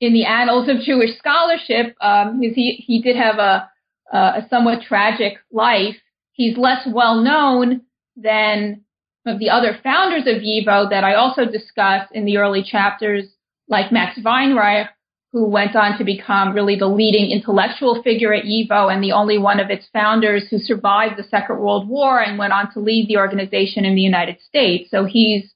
in 0.00 0.12
the 0.12 0.24
annals 0.26 0.68
of 0.68 0.80
Jewish 0.80 1.16
scholarship. 1.18 1.96
Um, 2.00 2.40
he 2.40 2.84
he 2.86 3.00
did 3.00 3.16
have 3.16 3.38
a 3.38 3.70
a 4.12 4.46
somewhat 4.50 4.82
tragic 4.82 5.38
life. 5.50 5.96
He's 6.32 6.56
less 6.58 6.86
well 6.86 7.22
known 7.22 7.82
than 8.16 8.82
of 9.26 9.38
the 9.38 9.50
other 9.50 9.78
founders 9.82 10.26
of 10.26 10.42
YIVO 10.42 10.90
that 10.90 11.04
I 11.04 11.14
also 11.14 11.44
discuss 11.44 12.08
in 12.12 12.24
the 12.24 12.38
early 12.38 12.62
chapters, 12.62 13.24
like 13.68 13.92
Max 13.92 14.18
Weinreich, 14.18 14.88
who 15.32 15.48
went 15.48 15.74
on 15.74 15.96
to 15.96 16.04
become 16.04 16.52
really 16.52 16.76
the 16.76 16.86
leading 16.86 17.30
intellectual 17.30 18.02
figure 18.02 18.34
at 18.34 18.44
YIVO 18.44 18.92
and 18.92 19.02
the 19.02 19.12
only 19.12 19.38
one 19.38 19.60
of 19.60 19.70
its 19.70 19.86
founders 19.92 20.44
who 20.50 20.58
survived 20.58 21.16
the 21.16 21.22
Second 21.24 21.58
World 21.58 21.88
War 21.88 22.20
and 22.20 22.38
went 22.38 22.52
on 22.52 22.70
to 22.72 22.80
lead 22.80 23.08
the 23.08 23.16
organization 23.16 23.86
in 23.86 23.94
the 23.94 24.02
United 24.02 24.40
States. 24.42 24.90
So 24.90 25.06
he's 25.06 25.54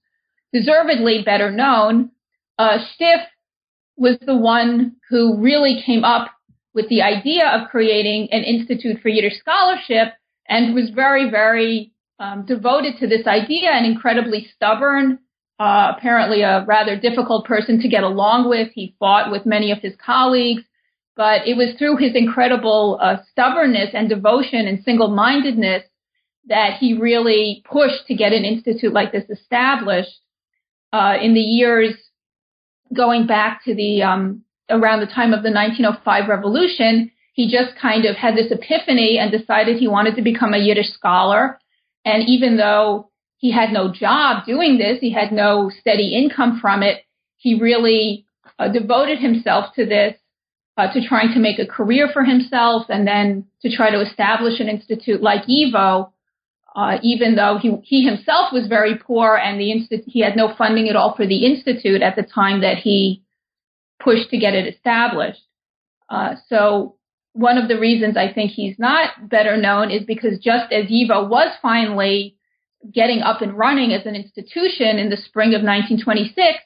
deservedly 0.52 1.22
better 1.22 1.50
known. 1.50 2.10
Uh, 2.58 2.78
Shtif 2.78 3.24
was 3.96 4.16
the 4.24 4.36
one 4.36 4.96
who 5.10 5.38
really 5.38 5.82
came 5.84 6.04
up 6.04 6.30
with 6.72 6.88
the 6.88 7.02
idea 7.02 7.46
of 7.48 7.68
creating 7.68 8.28
an 8.32 8.44
Institute 8.44 9.00
for 9.02 9.08
Yiddish 9.08 9.38
Scholarship 9.40 10.14
and 10.48 10.74
was 10.74 10.90
very, 10.90 11.30
very 11.30 11.92
um, 12.18 12.46
devoted 12.46 12.94
to 13.00 13.06
this 13.06 13.26
idea 13.26 13.70
and 13.70 13.84
incredibly 13.84 14.48
stubborn 14.54 15.18
uh, 15.58 15.92
apparently 15.96 16.42
a 16.42 16.64
rather 16.66 16.98
difficult 16.98 17.46
person 17.46 17.80
to 17.80 17.88
get 17.88 18.02
along 18.02 18.48
with. 18.48 18.68
He 18.74 18.94
fought 18.98 19.30
with 19.30 19.46
many 19.46 19.70
of 19.72 19.78
his 19.78 19.94
colleagues, 20.04 20.62
but 21.16 21.46
it 21.46 21.56
was 21.56 21.74
through 21.78 21.96
his 21.96 22.14
incredible 22.14 22.98
uh, 23.00 23.16
stubbornness 23.30 23.90
and 23.94 24.08
devotion 24.08 24.66
and 24.66 24.84
single-mindedness 24.84 25.84
that 26.48 26.78
he 26.78 26.98
really 26.98 27.64
pushed 27.70 28.06
to 28.06 28.14
get 28.14 28.32
an 28.32 28.44
institute 28.44 28.92
like 28.92 29.12
this 29.12 29.28
established. 29.30 30.20
Uh, 30.92 31.14
in 31.20 31.34
the 31.34 31.40
years 31.40 31.94
going 32.94 33.26
back 33.26 33.64
to 33.64 33.74
the 33.74 34.02
um, 34.02 34.42
around 34.70 35.00
the 35.00 35.06
time 35.06 35.32
of 35.32 35.42
the 35.42 35.50
1905 35.50 36.28
revolution, 36.28 37.10
he 37.32 37.50
just 37.50 37.76
kind 37.80 38.04
of 38.04 38.16
had 38.16 38.36
this 38.36 38.50
epiphany 38.50 39.18
and 39.18 39.30
decided 39.30 39.78
he 39.78 39.88
wanted 39.88 40.16
to 40.16 40.22
become 40.22 40.54
a 40.54 40.58
Yiddish 40.58 40.92
scholar. 40.92 41.58
And 42.04 42.22
even 42.28 42.56
though 42.56 43.10
he 43.38 43.52
had 43.52 43.72
no 43.72 43.92
job 43.92 44.46
doing 44.46 44.78
this. 44.78 44.98
He 45.00 45.12
had 45.12 45.32
no 45.32 45.70
steady 45.80 46.14
income 46.14 46.58
from 46.60 46.82
it. 46.82 47.02
He 47.36 47.60
really 47.60 48.26
uh, 48.58 48.68
devoted 48.68 49.18
himself 49.18 49.74
to 49.74 49.84
this, 49.84 50.14
uh, 50.76 50.92
to 50.92 51.06
trying 51.06 51.32
to 51.34 51.40
make 51.40 51.58
a 51.58 51.66
career 51.66 52.08
for 52.12 52.24
himself 52.24 52.86
and 52.88 53.06
then 53.06 53.46
to 53.62 53.74
try 53.74 53.90
to 53.90 54.00
establish 54.00 54.60
an 54.60 54.68
institute 54.68 55.22
like 55.22 55.44
YIVO, 55.46 56.10
uh, 56.74 56.98
even 57.02 57.36
though 57.36 57.58
he, 57.60 57.76
he 57.82 58.04
himself 58.04 58.52
was 58.52 58.66
very 58.68 58.96
poor 58.96 59.36
and 59.36 59.60
the 59.60 59.72
institute, 59.72 60.04
he 60.06 60.20
had 60.20 60.36
no 60.36 60.54
funding 60.56 60.88
at 60.88 60.96
all 60.96 61.14
for 61.14 61.26
the 61.26 61.44
institute 61.46 62.02
at 62.02 62.16
the 62.16 62.22
time 62.22 62.60
that 62.60 62.78
he 62.78 63.22
pushed 64.02 64.30
to 64.30 64.38
get 64.38 64.54
it 64.54 64.74
established. 64.74 65.40
Uh, 66.08 66.34
so 66.48 66.96
one 67.32 67.58
of 67.58 67.68
the 67.68 67.78
reasons 67.78 68.16
I 68.16 68.32
think 68.32 68.50
he's 68.50 68.78
not 68.78 69.28
better 69.28 69.56
known 69.56 69.90
is 69.90 70.04
because 70.04 70.38
just 70.38 70.72
as 70.72 70.86
YIVO 70.86 71.28
was 71.28 71.54
finally 71.60 72.35
getting 72.92 73.20
up 73.20 73.42
and 73.42 73.56
running 73.56 73.92
as 73.92 74.06
an 74.06 74.14
institution 74.14 74.98
in 74.98 75.10
the 75.10 75.16
spring 75.16 75.48
of 75.48 75.62
1926, 75.62 76.58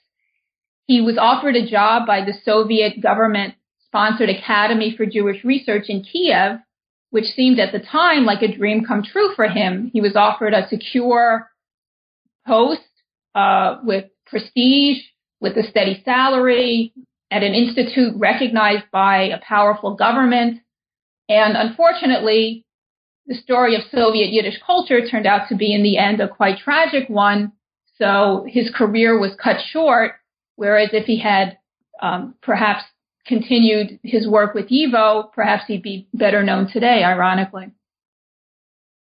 he 0.87 1.01
was 1.01 1.17
offered 1.19 1.57
a 1.57 1.69
job 1.69 2.07
by 2.07 2.25
the 2.25 2.35
Soviet 2.45 3.01
government 3.01 3.55
sponsored 3.87 4.29
Academy 4.29 4.95
for 4.97 5.07
Jewish 5.07 5.45
Research 5.45 5.85
in 5.89 6.03
Kiev, 6.03 6.59
which 7.11 7.27
seemed 7.37 7.59
at 7.59 7.73
the 7.73 7.81
time 7.81 8.25
like 8.25 8.43
a 8.43 8.57
dream 8.57 8.85
come 8.85 9.03
true 9.03 9.35
for 9.35 9.49
him. 9.49 9.91
He 9.93 10.01
was 10.01 10.17
offered 10.17 10.55
a 10.55 10.69
secure 10.69 11.51
post 12.47 12.81
uh, 13.35 13.79
with 13.83 14.07
prestige, 14.27 14.99
with 15.41 15.57
a 15.57 15.69
steady 15.69 16.03
salary, 16.05 16.93
at 17.31 17.43
an 17.43 17.55
institute 17.55 18.15
recognized 18.17 18.85
by 18.93 19.25
a 19.25 19.39
powerful 19.39 19.95
government. 19.95 20.61
And 21.29 21.57
unfortunately, 21.57 22.65
the 23.31 23.37
story 23.37 23.77
of 23.77 23.83
Soviet 23.95 24.33
Yiddish 24.33 24.59
culture 24.67 25.07
turned 25.09 25.25
out 25.25 25.49
to 25.49 25.55
be 25.55 25.73
in 25.73 25.85
the 25.85 25.97
end 25.99 26.21
a 26.21 26.29
quite 26.29 26.59
tragic 26.59 27.09
one. 27.09 27.53
So 27.97 28.45
his 28.49 28.73
career 28.75 29.21
was 29.21 29.31
cut 29.41 29.59
short, 29.71 30.15
whereas 30.57 30.91
if 30.93 31.07
he 31.07 31.21
had 31.21 31.59
um, 32.03 32.35
perhaps 32.43 32.83
continued 33.25 34.01
his 34.03 34.27
work 34.27 34.53
with 34.53 34.69
YIVO, 34.69 35.33
perhaps 35.33 35.63
he'd 35.69 35.83
be 35.83 36.09
better 36.13 36.43
known 36.43 36.69
today, 36.73 37.05
ironically. 37.05 37.71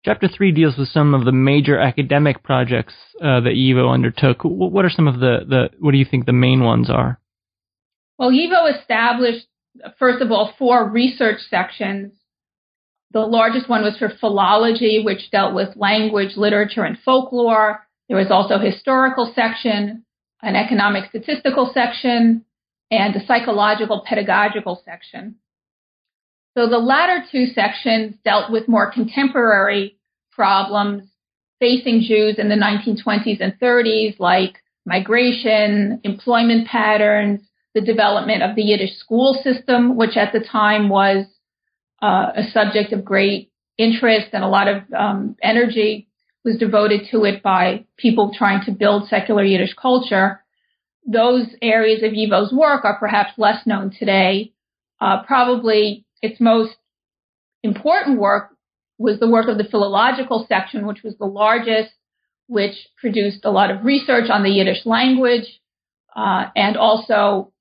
Chapter 0.03 0.27
3 0.27 0.51
deals 0.51 0.77
with 0.77 0.89
some 0.89 1.13
of 1.13 1.23
the 1.23 1.31
major 1.31 1.79
academic 1.79 2.43
projects 2.43 2.95
uh, 3.21 3.39
that 3.39 3.53
YIVO 3.55 3.89
undertook. 3.89 4.41
What 4.43 4.83
are 4.83 4.89
some 4.89 5.07
of 5.07 5.21
the, 5.21 5.37
the, 5.47 5.69
what 5.79 5.91
do 5.93 5.97
you 5.97 6.05
think 6.09 6.25
the 6.25 6.33
main 6.33 6.65
ones 6.65 6.89
are? 6.89 7.17
Well, 8.19 8.31
YIVO 8.31 8.77
established, 8.77 9.45
first 9.97 10.21
of 10.21 10.31
all, 10.33 10.53
four 10.59 10.89
research 10.89 11.39
sections 11.49 12.11
the 13.13 13.19
largest 13.19 13.67
one 13.69 13.83
was 13.83 13.97
for 13.97 14.09
philology, 14.19 15.03
which 15.03 15.31
dealt 15.31 15.53
with 15.53 15.75
language, 15.75 16.37
literature, 16.37 16.83
and 16.83 16.97
folklore. 17.03 17.85
There 18.07 18.17
was 18.17 18.31
also 18.31 18.55
a 18.55 18.71
historical 18.71 19.31
section, 19.35 20.05
an 20.41 20.55
economic 20.55 21.09
statistical 21.09 21.71
section, 21.73 22.45
and 22.89 23.15
a 23.15 23.25
psychological 23.25 24.03
pedagogical 24.07 24.81
section. 24.85 25.35
So 26.57 26.67
the 26.67 26.77
latter 26.77 27.23
two 27.31 27.47
sections 27.47 28.15
dealt 28.25 28.51
with 28.51 28.67
more 28.67 28.91
contemporary 28.91 29.97
problems 30.31 31.03
facing 31.59 32.01
Jews 32.01 32.35
in 32.37 32.49
the 32.49 32.55
1920s 32.55 33.39
and 33.39 33.57
30s, 33.59 34.19
like 34.19 34.57
migration, 34.85 36.01
employment 36.03 36.67
patterns, 36.67 37.41
the 37.73 37.81
development 37.81 38.43
of 38.43 38.55
the 38.55 38.63
Yiddish 38.63 38.97
school 38.97 39.39
system, 39.43 39.95
which 39.95 40.17
at 40.17 40.33
the 40.33 40.41
time 40.41 40.89
was 40.89 41.25
uh, 42.01 42.31
a 42.35 42.43
subject 42.51 42.93
of 42.93 43.05
great 43.05 43.51
interest 43.77 44.27
and 44.33 44.43
a 44.43 44.47
lot 44.47 44.67
of 44.67 44.83
um, 44.93 45.35
energy 45.41 46.07
was 46.43 46.57
devoted 46.57 47.01
to 47.11 47.23
it 47.23 47.43
by 47.43 47.85
people 47.97 48.33
trying 48.35 48.63
to 48.65 48.71
build 48.71 49.07
secular 49.07 49.43
Yiddish 49.43 49.75
culture. 49.79 50.43
Those 51.05 51.47
areas 51.61 52.03
of 52.03 52.13
YIVO's 52.13 52.51
work 52.51 52.83
are 52.85 52.97
perhaps 52.99 53.31
less 53.37 53.65
known 53.65 53.91
today. 53.97 54.53
Uh, 54.99 55.23
probably 55.23 56.05
its 56.21 56.39
most 56.39 56.75
important 57.63 58.19
work 58.19 58.49
was 58.97 59.19
the 59.19 59.29
work 59.29 59.47
of 59.47 59.57
the 59.57 59.63
philological 59.63 60.45
section, 60.47 60.85
which 60.85 61.03
was 61.03 61.15
the 61.17 61.25
largest, 61.25 61.91
which 62.47 62.75
produced 62.99 63.45
a 63.45 63.51
lot 63.51 63.71
of 63.71 63.83
research 63.83 64.29
on 64.29 64.43
the 64.43 64.49
Yiddish 64.49 64.85
language, 64.85 65.59
uh, 66.15 66.45
and 66.55 66.77
also 66.77 67.51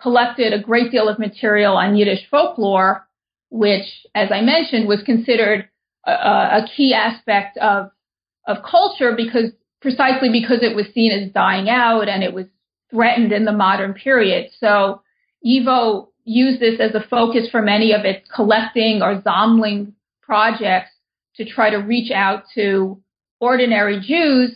collected 0.00 0.52
a 0.52 0.62
great 0.62 0.90
deal 0.90 1.08
of 1.08 1.18
material 1.18 1.76
on 1.76 1.96
Yiddish 1.96 2.28
folklore 2.30 3.06
which, 3.52 3.84
as 4.14 4.30
I 4.32 4.40
mentioned, 4.40 4.88
was 4.88 5.02
considered 5.04 5.68
a, 6.06 6.10
a 6.10 6.66
key 6.74 6.94
aspect 6.94 7.58
of 7.58 7.90
of 8.48 8.56
culture 8.68 9.14
because 9.16 9.52
precisely 9.80 10.30
because 10.32 10.62
it 10.62 10.74
was 10.74 10.86
seen 10.94 11.12
as 11.12 11.30
dying 11.32 11.68
out 11.68 12.08
and 12.08 12.24
it 12.24 12.32
was 12.32 12.46
threatened 12.90 13.30
in 13.30 13.44
the 13.44 13.52
modern 13.52 13.92
period. 13.92 14.50
So 14.58 15.02
YIVO 15.46 16.08
used 16.24 16.60
this 16.60 16.80
as 16.80 16.94
a 16.94 17.06
focus 17.08 17.48
for 17.50 17.62
many 17.62 17.92
of 17.92 18.04
its 18.04 18.28
collecting 18.34 19.02
or 19.02 19.20
Sammlung 19.20 19.92
projects 20.22 20.90
to 21.36 21.44
try 21.44 21.70
to 21.70 21.76
reach 21.76 22.10
out 22.10 22.44
to 22.54 23.00
ordinary 23.38 24.00
Jews 24.00 24.52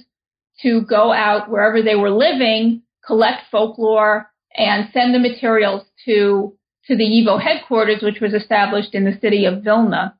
to 0.63 0.81
go 0.83 1.13
out 1.13 1.51
wherever 1.51 1.83
they 1.83 1.97
were 1.97 2.11
living, 2.11 2.83
collect 3.05 3.43
folklore, 3.51 4.31
and 4.57 4.89
send 4.93 5.15
the 5.15 5.19
materials 5.19 5.83
to 6.07 6.57
to 6.87 6.97
the 6.97 7.05
YIVO 7.05 7.41
headquarters, 7.41 8.03
which 8.03 8.21
was 8.21 8.35
established 8.35 8.95
in 8.95 9.05
the 9.05 9.19
city 9.21 9.45
of 9.45 9.63
Vilna. 9.63 10.17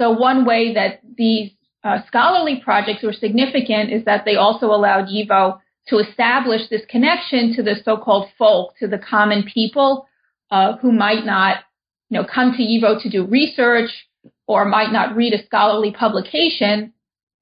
So 0.00 0.10
one 0.10 0.44
way 0.44 0.74
that 0.74 1.00
these 1.16 1.52
uh, 1.82 1.98
scholarly 2.06 2.60
projects 2.64 3.02
were 3.02 3.12
significant 3.12 3.92
is 3.92 4.04
that 4.04 4.24
they 4.24 4.36
also 4.36 4.66
allowed 4.66 5.08
YIVO 5.08 5.58
to 5.88 5.98
establish 5.98 6.62
this 6.70 6.82
connection 6.88 7.54
to 7.54 7.62
the 7.62 7.76
so-called 7.84 8.28
folk, 8.38 8.74
to 8.78 8.88
the 8.88 8.98
common 8.98 9.44
people 9.52 10.06
uh, 10.50 10.76
who 10.78 10.92
might 10.92 11.24
not, 11.26 11.58
you 12.08 12.18
know, 12.18 12.26
come 12.26 12.52
to 12.52 12.62
YIVO 12.62 13.02
to 13.02 13.10
do 13.10 13.26
research 13.26 13.90
or 14.46 14.64
might 14.64 14.92
not 14.92 15.14
read 15.14 15.34
a 15.34 15.44
scholarly 15.44 15.92
publication, 15.92 16.92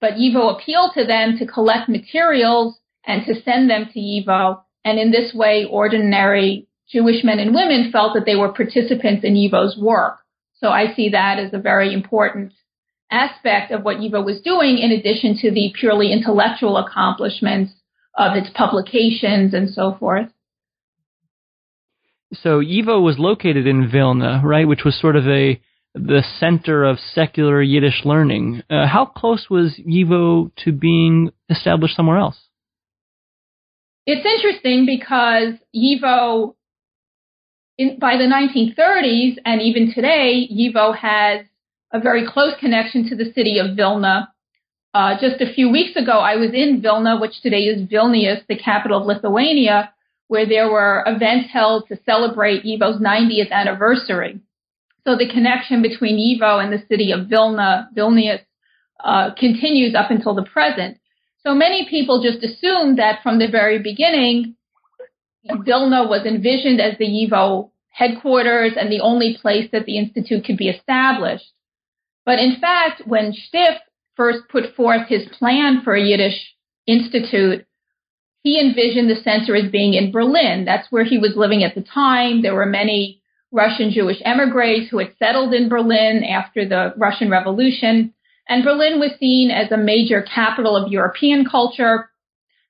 but 0.00 0.14
YIVO 0.14 0.56
appealed 0.56 0.92
to 0.94 1.04
them 1.04 1.38
to 1.38 1.46
collect 1.46 1.88
materials 1.88 2.78
and 3.06 3.24
to 3.26 3.40
send 3.42 3.70
them 3.70 3.86
to 3.92 4.00
YIVO. 4.00 4.60
And 4.84 4.98
in 4.98 5.12
this 5.12 5.32
way, 5.32 5.66
ordinary 5.70 6.66
Jewish 6.92 7.24
men 7.24 7.38
and 7.38 7.54
women 7.54 7.90
felt 7.90 8.14
that 8.14 8.26
they 8.26 8.36
were 8.36 8.52
participants 8.52 9.24
in 9.24 9.34
YIVO's 9.34 9.78
work. 9.78 10.18
So 10.54 10.68
I 10.68 10.94
see 10.94 11.08
that 11.10 11.38
as 11.38 11.52
a 11.52 11.58
very 11.58 11.92
important 11.92 12.52
aspect 13.10 13.72
of 13.72 13.82
what 13.82 13.96
YIVO 13.96 14.24
was 14.24 14.40
doing 14.42 14.78
in 14.78 14.92
addition 14.92 15.36
to 15.38 15.50
the 15.50 15.72
purely 15.78 16.12
intellectual 16.12 16.76
accomplishments 16.76 17.72
of 18.16 18.36
its 18.36 18.50
publications 18.54 19.54
and 19.54 19.70
so 19.70 19.96
forth. 19.98 20.28
So 22.34 22.60
YIVO 22.60 23.02
was 23.02 23.18
located 23.18 23.66
in 23.66 23.90
Vilna, 23.90 24.40
right, 24.44 24.66
which 24.66 24.84
was 24.84 24.98
sort 25.00 25.16
of 25.16 25.26
a 25.26 25.60
the 25.94 26.24
center 26.38 26.84
of 26.84 26.98
secular 26.98 27.60
Yiddish 27.60 28.02
learning. 28.04 28.62
Uh, 28.70 28.86
how 28.86 29.04
close 29.04 29.48
was 29.50 29.78
YIVO 29.86 30.50
to 30.64 30.72
being 30.72 31.30
established 31.50 31.94
somewhere 31.94 32.16
else? 32.16 32.38
It's 34.06 34.24
interesting 34.24 34.86
because 34.86 35.54
YIVO, 35.76 36.54
in, 37.82 37.98
by 37.98 38.16
the 38.16 38.24
1930s 38.24 39.36
and 39.44 39.60
even 39.60 39.92
today, 39.92 40.48
YIVO 40.50 40.96
has 40.96 41.46
a 41.92 42.00
very 42.00 42.26
close 42.26 42.54
connection 42.60 43.08
to 43.08 43.16
the 43.16 43.32
city 43.32 43.58
of 43.58 43.76
Vilna. 43.76 44.32
Uh, 44.94 45.14
just 45.20 45.40
a 45.40 45.52
few 45.52 45.70
weeks 45.70 45.96
ago, 45.96 46.18
I 46.18 46.36
was 46.36 46.50
in 46.52 46.80
Vilna, 46.82 47.18
which 47.20 47.40
today 47.42 47.62
is 47.62 47.88
Vilnius, 47.88 48.46
the 48.46 48.58
capital 48.58 49.00
of 49.00 49.06
Lithuania, 49.06 49.92
where 50.28 50.46
there 50.46 50.70
were 50.70 51.04
events 51.06 51.50
held 51.52 51.88
to 51.88 51.98
celebrate 52.06 52.64
YIVO's 52.64 53.00
90th 53.00 53.50
anniversary. 53.50 54.40
So 55.04 55.16
the 55.16 55.28
connection 55.28 55.82
between 55.82 56.16
YIVO 56.16 56.62
and 56.62 56.72
the 56.72 56.84
city 56.88 57.12
of 57.12 57.28
Vilna, 57.28 57.90
Vilnius, 57.96 58.40
uh, 59.02 59.34
continues 59.34 59.94
up 59.94 60.10
until 60.10 60.34
the 60.34 60.44
present. 60.44 60.98
So 61.44 61.54
many 61.54 61.88
people 61.90 62.22
just 62.22 62.44
assume 62.44 62.96
that 62.96 63.22
from 63.22 63.38
the 63.38 63.48
very 63.50 63.78
beginning, 63.82 64.54
Vilna 65.44 66.06
was 66.06 66.24
envisioned 66.24 66.80
as 66.80 66.96
the 66.98 67.06
YIVO 67.06 67.71
headquarters 67.92 68.72
and 68.78 68.90
the 68.90 69.00
only 69.00 69.38
place 69.40 69.68
that 69.72 69.84
the 69.86 69.98
institute 69.98 70.44
could 70.44 70.56
be 70.56 70.68
established. 70.68 71.44
But 72.24 72.38
in 72.38 72.56
fact, 72.60 73.02
when 73.06 73.32
Shtif 73.32 73.78
first 74.16 74.40
put 74.50 74.74
forth 74.74 75.08
his 75.08 75.28
plan 75.38 75.82
for 75.82 75.94
a 75.94 76.02
Yiddish 76.02 76.54
institute, 76.86 77.66
he 78.42 78.60
envisioned 78.60 79.08
the 79.08 79.22
center 79.22 79.54
as 79.54 79.70
being 79.70 79.94
in 79.94 80.10
Berlin. 80.10 80.64
That's 80.64 80.90
where 80.90 81.04
he 81.04 81.18
was 81.18 81.36
living 81.36 81.62
at 81.62 81.74
the 81.74 81.82
time. 81.82 82.42
There 82.42 82.54
were 82.54 82.66
many 82.66 83.22
Russian 83.52 83.90
Jewish 83.90 84.20
emigres 84.24 84.88
who 84.90 84.98
had 84.98 85.14
settled 85.18 85.54
in 85.54 85.68
Berlin 85.68 86.24
after 86.24 86.66
the 86.66 86.94
Russian 86.96 87.30
Revolution. 87.30 88.12
And 88.48 88.64
Berlin 88.64 88.98
was 88.98 89.12
seen 89.20 89.50
as 89.50 89.70
a 89.70 89.76
major 89.76 90.22
capital 90.22 90.76
of 90.76 90.90
European 90.90 91.44
culture 91.44 92.10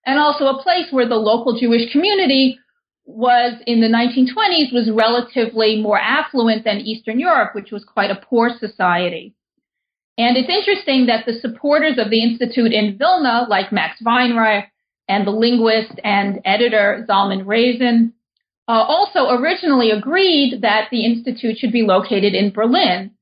and 0.04 0.18
also 0.18 0.46
a 0.46 0.62
place 0.62 0.86
where 0.90 1.08
the 1.08 1.14
local 1.14 1.58
Jewish 1.58 1.90
community 1.92 2.58
was 3.04 3.60
in 3.66 3.80
the 3.80 3.88
1920s 3.88 4.72
was 4.72 4.90
relatively 4.90 5.80
more 5.80 5.98
affluent 5.98 6.64
than 6.64 6.78
Eastern 6.78 7.18
Europe, 7.18 7.54
which 7.54 7.70
was 7.70 7.84
quite 7.84 8.10
a 8.10 8.20
poor 8.28 8.50
society. 8.58 9.34
And 10.18 10.36
it's 10.36 10.48
interesting 10.48 11.06
that 11.06 11.26
the 11.26 11.40
supporters 11.40 11.98
of 11.98 12.10
the 12.10 12.22
Institute 12.22 12.72
in 12.72 12.98
Vilna, 12.98 13.46
like 13.48 13.72
Max 13.72 14.00
Weinreich 14.02 14.66
and 15.08 15.26
the 15.26 15.30
linguist 15.30 15.98
and 16.04 16.40
editor 16.44 17.04
Zalman 17.08 17.44
Reyzen, 17.44 18.12
uh, 18.68 18.84
also 18.86 19.30
originally 19.30 19.90
agreed 19.90 20.60
that 20.62 20.88
the 20.90 21.04
Institute 21.04 21.58
should 21.58 21.72
be 21.72 21.82
located 21.82 22.34
in 22.34 22.52
Berlin. 22.52 23.12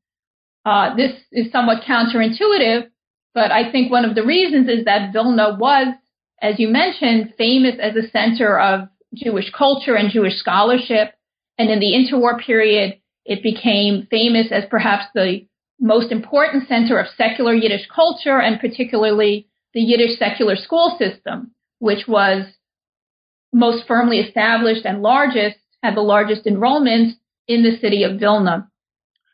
Uh, 0.65 0.95
this 0.95 1.13
is 1.33 1.51
somewhat 1.51 1.85
counterintuitive, 1.85 2.91
but 3.35 3.51
I 3.51 3.71
think 3.71 3.91
one 3.91 4.05
of 4.05 4.15
the 4.15 4.25
reasons 4.25 4.69
is 4.69 4.85
that 4.85 5.13
Vilna 5.13 5.57
was, 5.59 5.95
as 6.43 6.59
you 6.59 6.69
mentioned, 6.69 7.35
famous 7.39 7.77
as 7.81 7.97
a 7.97 8.11
center 8.11 8.59
of 8.59 8.89
Jewish 9.15 9.51
culture 9.57 9.97
and 9.97 10.11
Jewish 10.11 10.37
scholarship. 10.37 11.15
And 11.59 11.71
in 11.71 11.81
the 11.81 11.93
interwar 11.93 12.41
period, 12.41 12.99
it 13.25 13.43
became 13.43 14.07
famous 14.11 14.49
as 14.51 14.65
perhaps 14.71 15.05
the 15.15 15.47
most 15.79 16.13
important 16.13 16.69
center 16.69 16.99
of 16.99 17.07
secular 17.17 17.55
Yiddish 17.55 17.87
culture 17.95 18.41
and 18.41 18.61
particularly 18.61 19.49
the 19.75 19.81
Yiddish 19.81 20.19
secular 20.19 20.57
school 20.57 20.97
system, 20.99 21.53
which 21.79 22.07
was 22.07 22.45
most 23.53 23.87
firmly 23.87 24.19
established 24.19 24.85
and 24.85 25.03
largest, 25.03 25.57
had 25.83 25.97
the 25.97 26.03
largest 26.03 26.47
enrollment 26.47 27.15
in 27.49 27.63
the 27.63 27.79
city 27.81 28.05
of 28.05 28.21
Vilna. 28.21 28.71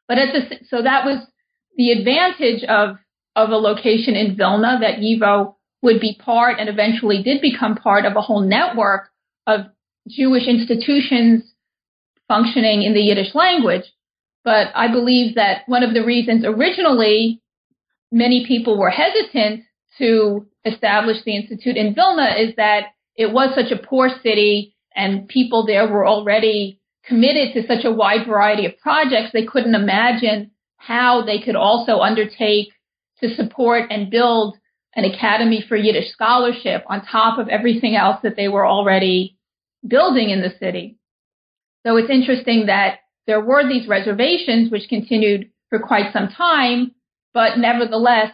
But 0.08 0.18
at 0.18 0.32
the, 0.32 0.56
so 0.68 0.82
that 0.82 1.04
was 1.04 1.26
the 1.76 1.90
advantage 1.90 2.64
of, 2.64 2.96
of 3.34 3.50
a 3.50 3.56
location 3.56 4.14
in 4.14 4.36
Vilna 4.36 4.78
that 4.80 5.00
YIVO 5.00 5.54
would 5.82 6.00
be 6.00 6.18
part 6.18 6.58
and 6.58 6.68
eventually 6.68 7.22
did 7.22 7.40
become 7.40 7.74
part 7.74 8.04
of 8.06 8.16
a 8.16 8.22
whole 8.22 8.40
network 8.40 9.10
of 9.46 9.66
Jewish 10.08 10.46
institutions 10.46 11.44
functioning 12.28 12.82
in 12.82 12.94
the 12.94 13.00
Yiddish 13.00 13.34
language. 13.34 13.84
But 14.44 14.68
I 14.74 14.88
believe 14.88 15.34
that 15.34 15.62
one 15.66 15.82
of 15.82 15.94
the 15.94 16.04
reasons 16.04 16.44
originally 16.44 17.42
many 18.12 18.46
people 18.46 18.78
were 18.78 18.90
hesitant 18.90 19.64
to 19.98 20.46
establish 20.64 21.18
the 21.24 21.36
Institute 21.36 21.76
in 21.76 21.94
Vilna 21.94 22.34
is 22.38 22.54
that 22.56 22.88
it 23.16 23.32
was 23.32 23.54
such 23.54 23.72
a 23.72 23.82
poor 23.82 24.10
city 24.22 24.76
and 24.94 25.28
people 25.28 25.66
there 25.66 25.88
were 25.88 26.06
already 26.06 26.80
committed 27.06 27.54
to 27.54 27.66
such 27.66 27.84
a 27.84 27.92
wide 27.92 28.26
variety 28.26 28.66
of 28.66 28.78
projects, 28.78 29.30
they 29.32 29.44
couldn't 29.44 29.74
imagine 29.74 30.50
how 30.76 31.22
they 31.24 31.40
could 31.40 31.56
also 31.56 31.98
undertake 31.98 32.68
to 33.20 33.34
support 33.34 33.84
and 33.90 34.10
build 34.10 34.56
an 34.94 35.04
academy 35.04 35.64
for 35.68 35.76
Yiddish 35.76 36.12
scholarship 36.12 36.84
on 36.88 37.04
top 37.04 37.38
of 37.38 37.48
everything 37.48 37.96
else 37.96 38.18
that 38.22 38.36
they 38.36 38.48
were 38.48 38.66
already 38.66 39.35
building 39.86 40.30
in 40.30 40.42
the 40.42 40.54
city. 40.58 40.98
So 41.86 41.96
it's 41.96 42.10
interesting 42.10 42.66
that 42.66 43.00
there 43.26 43.40
were 43.40 43.68
these 43.68 43.88
reservations 43.88 44.70
which 44.70 44.88
continued 44.88 45.50
for 45.70 45.78
quite 45.78 46.12
some 46.12 46.28
time, 46.28 46.92
but 47.34 47.58
nevertheless, 47.58 48.32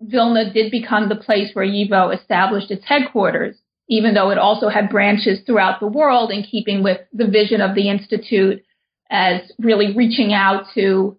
Vilna 0.00 0.52
did 0.52 0.70
become 0.70 1.08
the 1.08 1.16
place 1.16 1.50
where 1.54 1.66
YIVO 1.66 2.18
established 2.18 2.70
its 2.70 2.84
headquarters, 2.86 3.56
even 3.88 4.14
though 4.14 4.30
it 4.30 4.38
also 4.38 4.68
had 4.68 4.90
branches 4.90 5.40
throughout 5.44 5.80
the 5.80 5.86
world 5.86 6.30
in 6.30 6.42
keeping 6.42 6.82
with 6.82 6.98
the 7.12 7.26
vision 7.26 7.60
of 7.60 7.74
the 7.74 7.88
Institute 7.88 8.62
as 9.10 9.40
really 9.58 9.94
reaching 9.94 10.32
out 10.32 10.64
to 10.74 11.18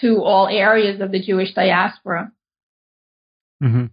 to 0.00 0.22
all 0.22 0.46
areas 0.46 1.00
of 1.00 1.10
the 1.10 1.22
Jewish 1.22 1.54
diaspora. 1.54 2.30
Mm-hmm. 3.62 3.86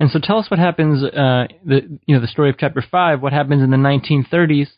And 0.00 0.10
so, 0.10 0.20
tell 0.22 0.38
us 0.38 0.50
what 0.50 0.60
happens. 0.60 1.02
Uh, 1.02 1.46
the 1.64 1.98
you 2.06 2.14
know 2.14 2.20
the 2.20 2.28
story 2.28 2.50
of 2.50 2.56
chapter 2.58 2.82
five. 2.88 3.20
What 3.20 3.32
happens 3.32 3.62
in 3.62 3.70
the 3.70 3.76
1930s 3.76 4.68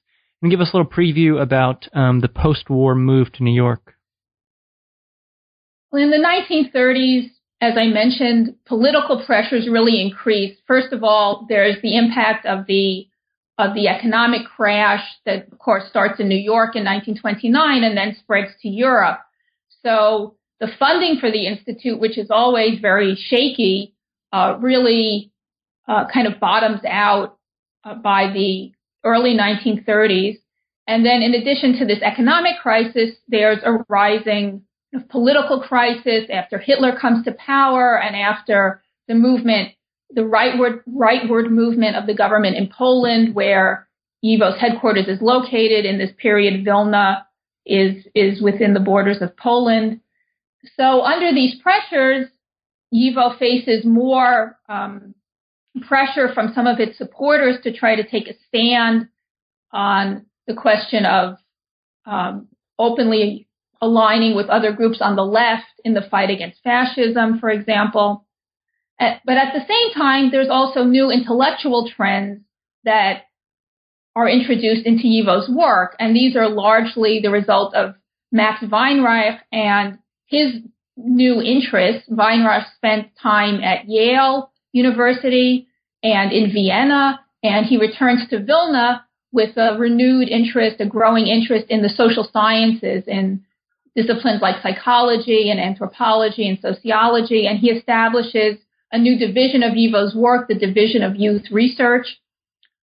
and 0.43 0.51
give 0.51 0.61
us 0.61 0.71
a 0.73 0.77
little 0.77 0.91
preview 0.91 1.41
about 1.41 1.87
um, 1.93 2.21
the 2.21 2.29
post-war 2.29 2.95
move 2.95 3.33
to 3.35 3.43
New 3.43 3.53
York. 3.53 3.95
Well, 5.93 6.03
in 6.03 6.11
the 6.11 6.17
1930s, 6.17 7.31
as 7.61 7.75
I 7.77 7.87
mentioned, 7.87 8.55
political 8.65 9.23
pressures 9.27 9.69
really 9.69 10.01
increased. 10.01 10.63
First 10.67 10.93
of 10.93 11.05
all, 11.05 11.47
there's 11.49 11.77
the 11.83 11.97
impact 11.97 12.47
of 12.47 12.67
the 12.67 13.07
of 13.59 13.75
the 13.75 13.89
economic 13.89 14.47
crash 14.47 15.05
that, 15.27 15.53
of 15.53 15.59
course, 15.59 15.85
starts 15.91 16.19
in 16.19 16.29
New 16.29 16.39
York 16.39 16.77
in 16.77 16.85
1929 16.85 17.85
and 17.85 17.95
then 17.95 18.17
spreads 18.19 18.53
to 18.63 18.69
Europe. 18.71 19.21
So 19.83 20.37
the 20.61 20.69
funding 20.79 21.19
for 21.21 21.31
the 21.31 21.47
institute, 21.47 22.01
which 22.01 22.17
is 22.17 22.31
always 22.31 22.81
very 22.81 23.15
shaky, 23.17 23.95
uh, 24.33 24.57
really 24.61 25.33
uh, 25.89 26.05
kind 26.13 26.27
of 26.27 26.41
bottoms 26.41 26.81
out 26.87 27.39
uh, 27.85 27.95
by 27.95 28.33
the 28.33 28.73
early 29.05 29.37
1930s. 29.37 30.39
And 30.87 31.05
then 31.05 31.23
in 31.23 31.35
addition 31.35 31.79
to 31.79 31.87
this 31.87 32.03
economic 32.03 32.55
crisis, 32.63 33.11
there's 33.29 33.59
a 33.65 33.85
rising 33.89 34.63
political 35.09 35.61
crisis 35.61 36.25
after 36.33 36.59
Hitler 36.59 36.99
comes 36.99 37.25
to 37.25 37.33
power 37.33 38.01
and 38.01 38.17
after 38.17 38.83
the 39.09 39.15
movement, 39.15 39.73
the 40.11 40.23
rightward, 40.23 40.81
rightward 40.89 41.51
movement 41.51 41.97
of 41.97 42.07
the 42.07 42.15
government 42.15 42.57
in 42.57 42.69
Poland, 42.77 43.35
where 43.35 43.89
YIVO's 44.25 44.59
headquarters 44.61 45.07
is 45.07 45.23
located 45.23 45.85
in 45.85 45.99
this 45.99 46.11
period, 46.19 46.65
Vilna 46.65 47.27
is, 47.65 48.07
is 48.15 48.43
within 48.43 48.75
the 48.75 48.81
borders 48.81 49.23
of 49.23 49.37
Poland. 49.37 50.01
So 50.77 51.03
under 51.03 51.33
these 51.33 51.61
pressures, 51.61 52.27
YIVO 52.93 53.39
faces 53.39 53.85
more 53.85 54.59
um, 54.69 55.15
pressure 55.87 56.33
from 56.35 56.53
some 56.55 56.67
of 56.67 56.81
its 56.81 56.99
supporters 56.99 57.57
to 57.63 57.73
try 57.73 57.97
to 57.97 58.09
take 58.09 58.29
a 58.29 58.35
stand 58.49 59.09
on 59.73 60.27
the 60.47 60.55
question 60.55 61.05
of 61.05 61.37
um, 62.07 62.49
openly 62.79 63.49
aligning 63.81 64.35
with 64.35 64.49
other 64.49 64.73
groups 64.73 65.01
on 65.01 65.17
the 65.17 65.25
left 65.25 65.65
in 65.85 65.95
the 65.95 66.07
fight 66.11 66.31
against 66.31 66.63
fascism, 66.63 67.39
for 67.39 67.51
example. 67.51 68.27
But 68.99 69.39
at 69.39 69.55
the 69.55 69.65
same 69.67 69.95
time, 69.95 70.31
there's 70.31 70.51
also 70.51 70.85
new 70.85 71.11
intellectual 71.11 71.91
trends 71.97 72.43
that 72.85 73.23
are 74.15 74.29
introduced 74.29 74.85
into 74.85 75.05
YIVO's 75.05 75.49
work, 75.49 75.97
and 75.99 76.15
these 76.15 76.37
are 76.37 76.49
largely 76.49 77.21
the 77.23 77.31
result 77.31 77.75
of 77.75 77.95
Max 78.33 78.63
Weinreich 78.63 79.39
and 79.53 79.99
his 80.27 80.57
new 81.05 81.41
interests. 81.43 82.09
Weinreich 82.11 82.67
spent 82.77 83.09
time 83.21 83.63
at 83.63 83.89
Yale 83.89 84.51
University 84.73 85.67
and 86.03 86.33
in 86.33 86.53
Vienna, 86.53 87.21
and 87.43 87.67
he 87.67 87.77
returns 87.77 88.29
to 88.31 88.43
Vilna 88.43 89.05
with 89.33 89.57
a 89.57 89.77
renewed 89.79 90.29
interest, 90.29 90.81
a 90.81 90.87
growing 90.87 91.27
interest 91.27 91.67
in 91.69 91.83
the 91.83 91.89
social 91.89 92.29
sciences, 92.33 93.05
in 93.07 93.43
disciplines 93.95 94.43
like 94.43 94.63
psychology 94.63 95.51
and 95.51 95.61
anthropology 95.61 96.49
and 96.49 96.59
sociology, 96.61 97.47
and 97.47 97.59
he 97.59 97.71
establishes 97.71 98.59
a 98.93 98.99
new 98.99 99.19
division 99.19 99.63
of 99.63 99.75
YIVO's 99.75 100.15
work, 100.15 100.49
the 100.49 100.55
Division 100.55 101.03
of 101.03 101.17
Youth 101.17 101.51
Research, 101.51 102.19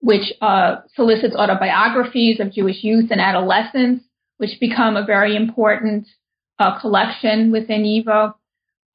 which 0.01 0.33
uh, 0.41 0.77
solicits 0.95 1.35
autobiographies 1.35 2.39
of 2.39 2.53
Jewish 2.53 2.83
youth 2.83 3.11
and 3.11 3.21
adolescents, 3.21 4.05
which 4.37 4.61
become 4.61 4.97
a 4.97 5.07
very 5.07 5.35
important 5.35 6.07
uh, 6.59 6.79
collection 6.81 7.53
within 7.53 7.83
YIVO. 7.83 8.35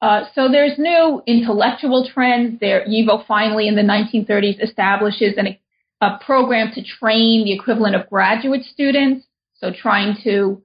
Uh, 0.00 0.24
so 0.34 0.48
there's 0.50 0.78
new 0.78 1.22
intellectual 1.26 2.08
trends. 2.12 2.58
There, 2.60 2.84
YIVO 2.86 3.26
finally 3.26 3.68
in 3.68 3.76
the 3.76 3.82
1930s 3.82 4.62
establishes 4.62 5.34
an, 5.36 5.56
a 6.00 6.18
program 6.24 6.72
to 6.74 6.82
train 6.82 7.44
the 7.44 7.52
equivalent 7.52 7.94
of 7.94 8.08
graduate 8.10 8.64
students. 8.64 9.26
So 9.54 9.70
trying 9.70 10.16
to 10.24 10.62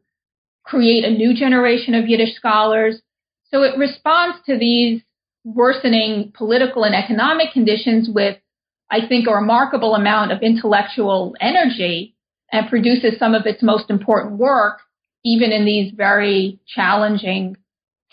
create 0.63 1.05
a 1.05 1.11
new 1.11 1.35
generation 1.35 1.93
of 1.93 2.07
Yiddish 2.07 2.35
scholars. 2.35 3.01
So 3.51 3.63
it 3.63 3.77
responds 3.77 4.37
to 4.47 4.57
these 4.57 5.01
worsening 5.45 6.33
political 6.35 6.83
and 6.83 6.93
economic 6.93 7.53
conditions 7.53 8.09
with, 8.11 8.37
I 8.89 9.07
think, 9.07 9.27
a 9.27 9.33
remarkable 9.33 9.95
amount 9.95 10.31
of 10.31 10.41
intellectual 10.41 11.35
energy 11.39 12.15
and 12.51 12.67
produces 12.69 13.17
some 13.17 13.33
of 13.33 13.45
its 13.45 13.63
most 13.63 13.89
important 13.89 14.37
work, 14.37 14.79
even 15.27 15.51
in 15.51 15.65
these 15.65 15.91
very 15.93 16.57
challenging 16.65 17.57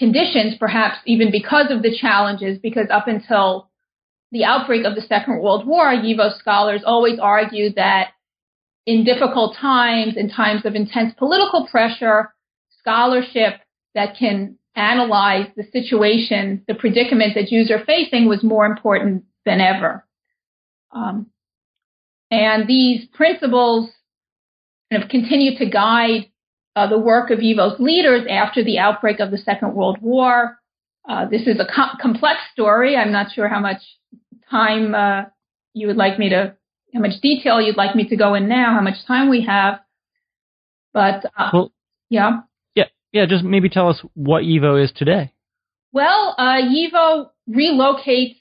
conditions, 0.00 0.57
perhaps 0.59 0.96
even 1.07 1.31
because 1.31 1.70
of 1.70 1.81
the 1.81 1.96
challenges, 1.96 2.59
because 2.59 2.88
up 2.90 3.07
until 3.07 3.70
the 4.33 4.42
outbreak 4.42 4.85
of 4.85 4.96
the 4.96 5.00
Second 5.00 5.40
World 5.40 5.64
War, 5.64 5.92
YIVO 5.92 6.37
scholars 6.40 6.83
always 6.85 7.20
argued 7.20 7.77
that 7.77 8.09
in 8.85 9.05
difficult 9.05 9.57
times, 9.57 10.16
in 10.16 10.29
times 10.29 10.64
of 10.64 10.74
intense 10.74 11.14
political 11.16 11.68
pressure, 11.68 12.35
scholarship 12.81 13.61
that 13.94 14.16
can 14.18 14.59
analyze 14.74 15.46
the 15.57 15.62
situation, 15.70 16.64
the 16.66 16.74
predicament 16.74 17.37
that 17.37 17.46
Jews 17.46 17.70
are 17.70 17.85
facing 17.85 18.27
was 18.27 18.42
more 18.42 18.66
important 18.66 19.22
than 19.46 19.61
ever. 19.61 20.05
Um, 20.90 21.29
and 22.33 22.66
these 22.66 23.07
principles 23.07 23.88
kind 24.90 25.05
of 25.05 25.09
continue 25.09 25.57
to 25.59 25.70
guide 25.70 26.27
uh, 26.76 26.88
the 26.88 26.98
work 26.98 27.30
of 27.30 27.38
YIVO's 27.38 27.78
leaders 27.78 28.26
after 28.28 28.64
the 28.64 28.78
outbreak 28.78 29.20
of 29.20 29.30
the 29.30 29.38
Second 29.38 29.74
World 29.74 29.98
War. 30.00 30.58
Uh, 31.08 31.26
this 31.28 31.42
is 31.42 31.60
a 31.60 31.66
co- 31.66 31.96
complex 32.00 32.40
story. 32.52 32.96
I'm 32.96 33.12
not 33.12 33.32
sure 33.32 33.48
how 33.48 33.60
much 33.60 33.80
time 34.50 34.94
uh, 34.94 35.22
you 35.72 35.87
would 35.87 35.96
like 35.96 36.18
me 36.18 36.30
to, 36.30 36.56
how 36.92 37.00
much 37.00 37.20
detail 37.20 37.60
you'd 37.60 37.76
like 37.76 37.94
me 37.94 38.08
to 38.08 38.16
go 38.16 38.34
in 38.34 38.48
now, 38.48 38.74
how 38.74 38.80
much 38.80 39.06
time 39.06 39.28
we 39.28 39.44
have. 39.44 39.80
But 40.92 41.24
uh, 41.37 41.50
well, 41.52 41.72
yeah. 42.08 42.40
Yeah, 42.74 42.84
yeah. 43.12 43.26
Just 43.26 43.44
maybe 43.44 43.68
tell 43.68 43.88
us 43.88 44.00
what 44.14 44.44
YIVO 44.44 44.82
is 44.82 44.92
today. 44.92 45.32
Well, 45.92 46.34
uh, 46.38 46.58
YIVO 46.62 47.30
relocates 47.48 48.37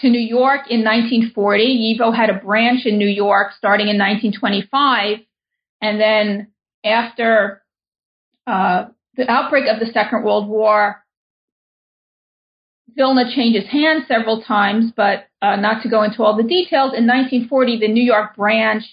to 0.00 0.08
New 0.08 0.20
York 0.20 0.70
in 0.70 0.84
1940. 0.84 1.96
YIVO 1.98 2.14
had 2.14 2.30
a 2.30 2.34
branch 2.34 2.84
in 2.84 2.98
New 2.98 3.08
York 3.08 3.52
starting 3.56 3.88
in 3.88 3.98
1925. 3.98 5.18
And 5.80 6.00
then 6.00 6.48
after 6.84 7.62
uh, 8.46 8.86
the 9.16 9.30
outbreak 9.30 9.64
of 9.66 9.80
the 9.80 9.92
Second 9.92 10.24
World 10.24 10.48
War, 10.48 11.02
Vilna 12.96 13.24
changes 13.34 13.68
hands 13.70 14.04
several 14.08 14.42
times, 14.42 14.92
but 14.96 15.26
uh, 15.42 15.56
not 15.56 15.82
to 15.82 15.88
go 15.88 16.02
into 16.02 16.22
all 16.22 16.36
the 16.36 16.42
details. 16.42 16.92
In 16.96 17.06
1940, 17.06 17.80
the 17.80 17.88
New 17.88 18.02
York 18.02 18.36
branch 18.36 18.84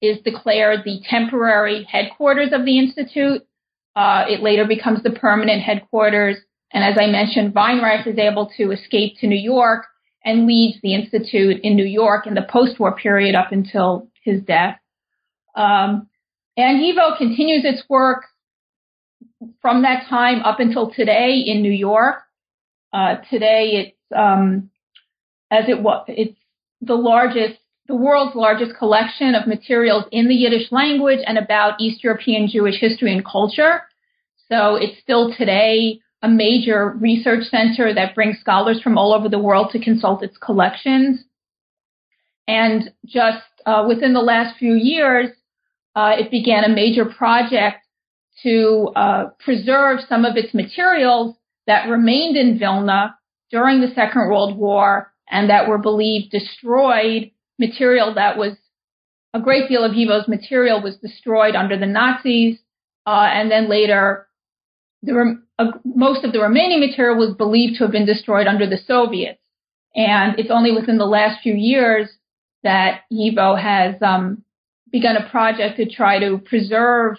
is 0.00 0.18
declared 0.24 0.80
the 0.84 1.00
temporary 1.08 1.84
headquarters 1.84 2.52
of 2.52 2.64
the 2.64 2.78
Institute. 2.78 3.42
Uh, 3.94 4.24
it 4.28 4.42
later 4.42 4.66
becomes 4.66 5.02
the 5.02 5.10
permanent 5.10 5.62
headquarters. 5.62 6.36
And 6.72 6.82
as 6.82 6.96
I 6.98 7.06
mentioned, 7.06 7.54
Weinreich 7.54 8.06
is 8.06 8.18
able 8.18 8.50
to 8.56 8.72
escape 8.72 9.18
to 9.20 9.26
New 9.26 9.38
York 9.38 9.84
and 10.24 10.46
leads 10.46 10.80
the 10.82 10.94
Institute 10.94 11.60
in 11.62 11.76
New 11.76 11.84
York 11.84 12.26
in 12.26 12.34
the 12.34 12.46
post-war 12.48 12.96
period 12.96 13.34
up 13.34 13.52
until 13.52 14.08
his 14.24 14.40
death. 14.42 14.78
Um, 15.54 16.08
and 16.56 16.80
YIVO 16.80 17.18
continues 17.18 17.64
its 17.64 17.82
work 17.88 18.24
from 19.60 19.82
that 19.82 20.06
time 20.08 20.40
up 20.42 20.60
until 20.60 20.90
today 20.90 21.42
in 21.46 21.62
New 21.62 21.72
York. 21.72 22.22
Uh, 22.92 23.16
today 23.30 23.94
it's, 23.94 23.96
um, 24.16 24.70
as 25.50 25.64
it 25.68 25.80
was, 25.80 26.04
it's 26.08 26.38
the 26.80 26.94
largest, 26.94 27.58
the 27.88 27.96
world's 27.96 28.36
largest 28.36 28.76
collection 28.78 29.34
of 29.34 29.46
materials 29.46 30.04
in 30.12 30.28
the 30.28 30.34
Yiddish 30.34 30.70
language 30.70 31.20
and 31.26 31.38
about 31.38 31.80
East 31.80 32.04
European 32.04 32.48
Jewish 32.48 32.80
history 32.80 33.12
and 33.12 33.24
culture. 33.24 33.82
So 34.50 34.76
it's 34.76 35.00
still 35.00 35.34
today 35.36 36.00
a 36.22 36.28
major 36.28 36.90
research 37.00 37.44
center 37.44 37.92
that 37.92 38.14
brings 38.14 38.38
scholars 38.38 38.80
from 38.80 38.96
all 38.96 39.12
over 39.12 39.28
the 39.28 39.38
world 39.38 39.70
to 39.72 39.82
consult 39.82 40.22
its 40.22 40.36
collections. 40.38 41.24
And 42.46 42.90
just 43.04 43.42
uh, 43.66 43.84
within 43.88 44.12
the 44.12 44.20
last 44.20 44.58
few 44.58 44.74
years, 44.74 45.30
uh, 45.94 46.12
it 46.18 46.30
began 46.30 46.64
a 46.64 46.68
major 46.68 47.04
project 47.04 47.81
to 48.42 48.90
uh, 48.96 49.24
preserve 49.44 50.00
some 50.08 50.24
of 50.24 50.36
its 50.36 50.54
materials 50.54 51.36
that 51.66 51.88
remained 51.88 52.36
in 52.36 52.58
Vilna 52.58 53.16
during 53.50 53.80
the 53.80 53.94
Second 53.94 54.28
World 54.28 54.56
War 54.56 55.12
and 55.30 55.50
that 55.50 55.68
were 55.68 55.78
believed 55.78 56.30
destroyed, 56.30 57.30
material 57.58 58.14
that 58.14 58.36
was 58.36 58.56
a 59.34 59.40
great 59.40 59.68
deal 59.68 59.84
of 59.84 59.92
YIVO's 59.92 60.28
material 60.28 60.82
was 60.82 60.96
destroyed 60.96 61.54
under 61.54 61.78
the 61.78 61.86
Nazis, 61.86 62.58
uh, 63.06 63.28
and 63.32 63.50
then 63.50 63.68
later 63.68 64.26
the 65.02 65.14
rem- 65.14 65.46
uh, 65.58 65.72
most 65.84 66.24
of 66.24 66.32
the 66.32 66.40
remaining 66.40 66.80
material 66.80 67.16
was 67.16 67.34
believed 67.34 67.76
to 67.76 67.84
have 67.84 67.92
been 67.92 68.06
destroyed 68.06 68.46
under 68.46 68.66
the 68.66 68.78
Soviets. 68.86 69.40
And 69.94 70.38
it's 70.38 70.50
only 70.50 70.72
within 70.72 70.98
the 70.98 71.06
last 71.06 71.42
few 71.42 71.54
years 71.54 72.08
that 72.62 73.02
YIVO 73.12 73.60
has 73.60 74.00
um, 74.00 74.44
begun 74.90 75.16
a 75.16 75.28
project 75.28 75.76
to 75.78 75.90
try 75.90 76.18
to 76.18 76.38
preserve 76.38 77.16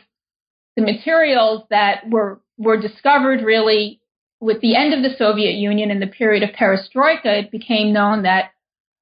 the 0.76 0.82
materials 0.82 1.64
that 1.70 2.10
were 2.10 2.40
were 2.58 2.80
discovered 2.80 3.42
really 3.42 4.00
with 4.40 4.60
the 4.62 4.76
end 4.76 4.94
of 4.94 5.02
the 5.02 5.18
Soviet 5.18 5.54
Union 5.54 5.90
and 5.90 6.02
the 6.02 6.08
period 6.08 6.44
of 6.44 6.56
perestroika, 6.56 7.44
it 7.44 7.52
became 7.52 7.94
known 7.94 8.24
that 8.24 8.52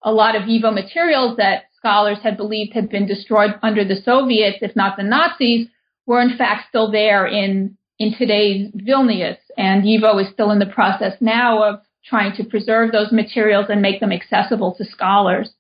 a 0.04 0.12
lot 0.12 0.36
of 0.36 0.44
YIVO 0.44 0.74
materials 0.74 1.38
that 1.38 1.64
scholars 1.76 2.20
had 2.22 2.38
believed 2.38 2.74
had 2.74 2.90
been 2.90 3.08
destroyed 3.08 3.52
under 3.64 3.84
the 3.84 3.96
Soviets, 3.96 4.60
if 4.62 4.76
not 4.76 4.98
the 4.98 5.04
Nazis, 5.04 5.68
were 6.06 6.22
in 6.22 6.38
fact 6.38 6.70
still 6.70 6.92
there 6.92 7.26
in, 7.26 7.76
in 7.98 8.16
today's 8.16 8.72
Vilnius. 8.76 9.38
And 9.58 9.84
YIVO 9.84 10.22
is 10.22 10.32
still 10.32 10.52
in 10.52 10.60
the 10.60 10.66
process 10.68 11.14
now 11.22 11.64
of 11.64 11.80
trying 12.06 12.36
to 12.36 12.44
preserve 12.44 12.92
those 12.92 13.12
materials 13.12 13.68
and 13.70 13.82
make 13.82 14.00
them 14.00 14.12
accessible 14.12 14.76
to 14.76 14.86
scholars. 14.86 15.54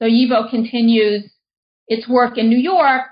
So 0.00 0.06
YIVO 0.06 0.50
continues 0.50 1.30
its 1.88 2.08
work 2.08 2.36
in 2.36 2.48
New 2.48 2.58
York, 2.58 3.06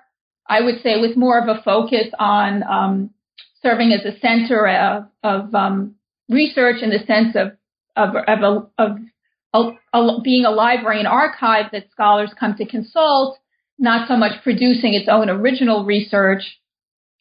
I 0.52 0.60
would 0.60 0.82
say 0.82 1.00
with 1.00 1.16
more 1.16 1.38
of 1.38 1.48
a 1.48 1.62
focus 1.62 2.08
on 2.18 2.62
um, 2.64 3.10
serving 3.62 3.92
as 3.92 4.04
a 4.04 4.18
center 4.18 4.68
of, 4.68 5.04
of 5.22 5.54
um, 5.54 5.94
research 6.28 6.82
in 6.82 6.90
the 6.90 6.98
sense 7.06 7.34
of 7.34 7.52
of, 7.96 8.14
of, 8.26 8.68
of, 8.78 8.98
of 9.52 9.74
a, 9.92 10.20
being 10.22 10.44
a 10.44 10.50
library 10.50 10.98
and 10.98 11.08
archive 11.08 11.66
that 11.72 11.90
scholars 11.90 12.30
come 12.38 12.54
to 12.56 12.66
consult, 12.66 13.38
not 13.78 14.08
so 14.08 14.16
much 14.16 14.42
producing 14.42 14.94
its 14.94 15.08
own 15.10 15.28
original 15.28 15.84
research, 15.84 16.42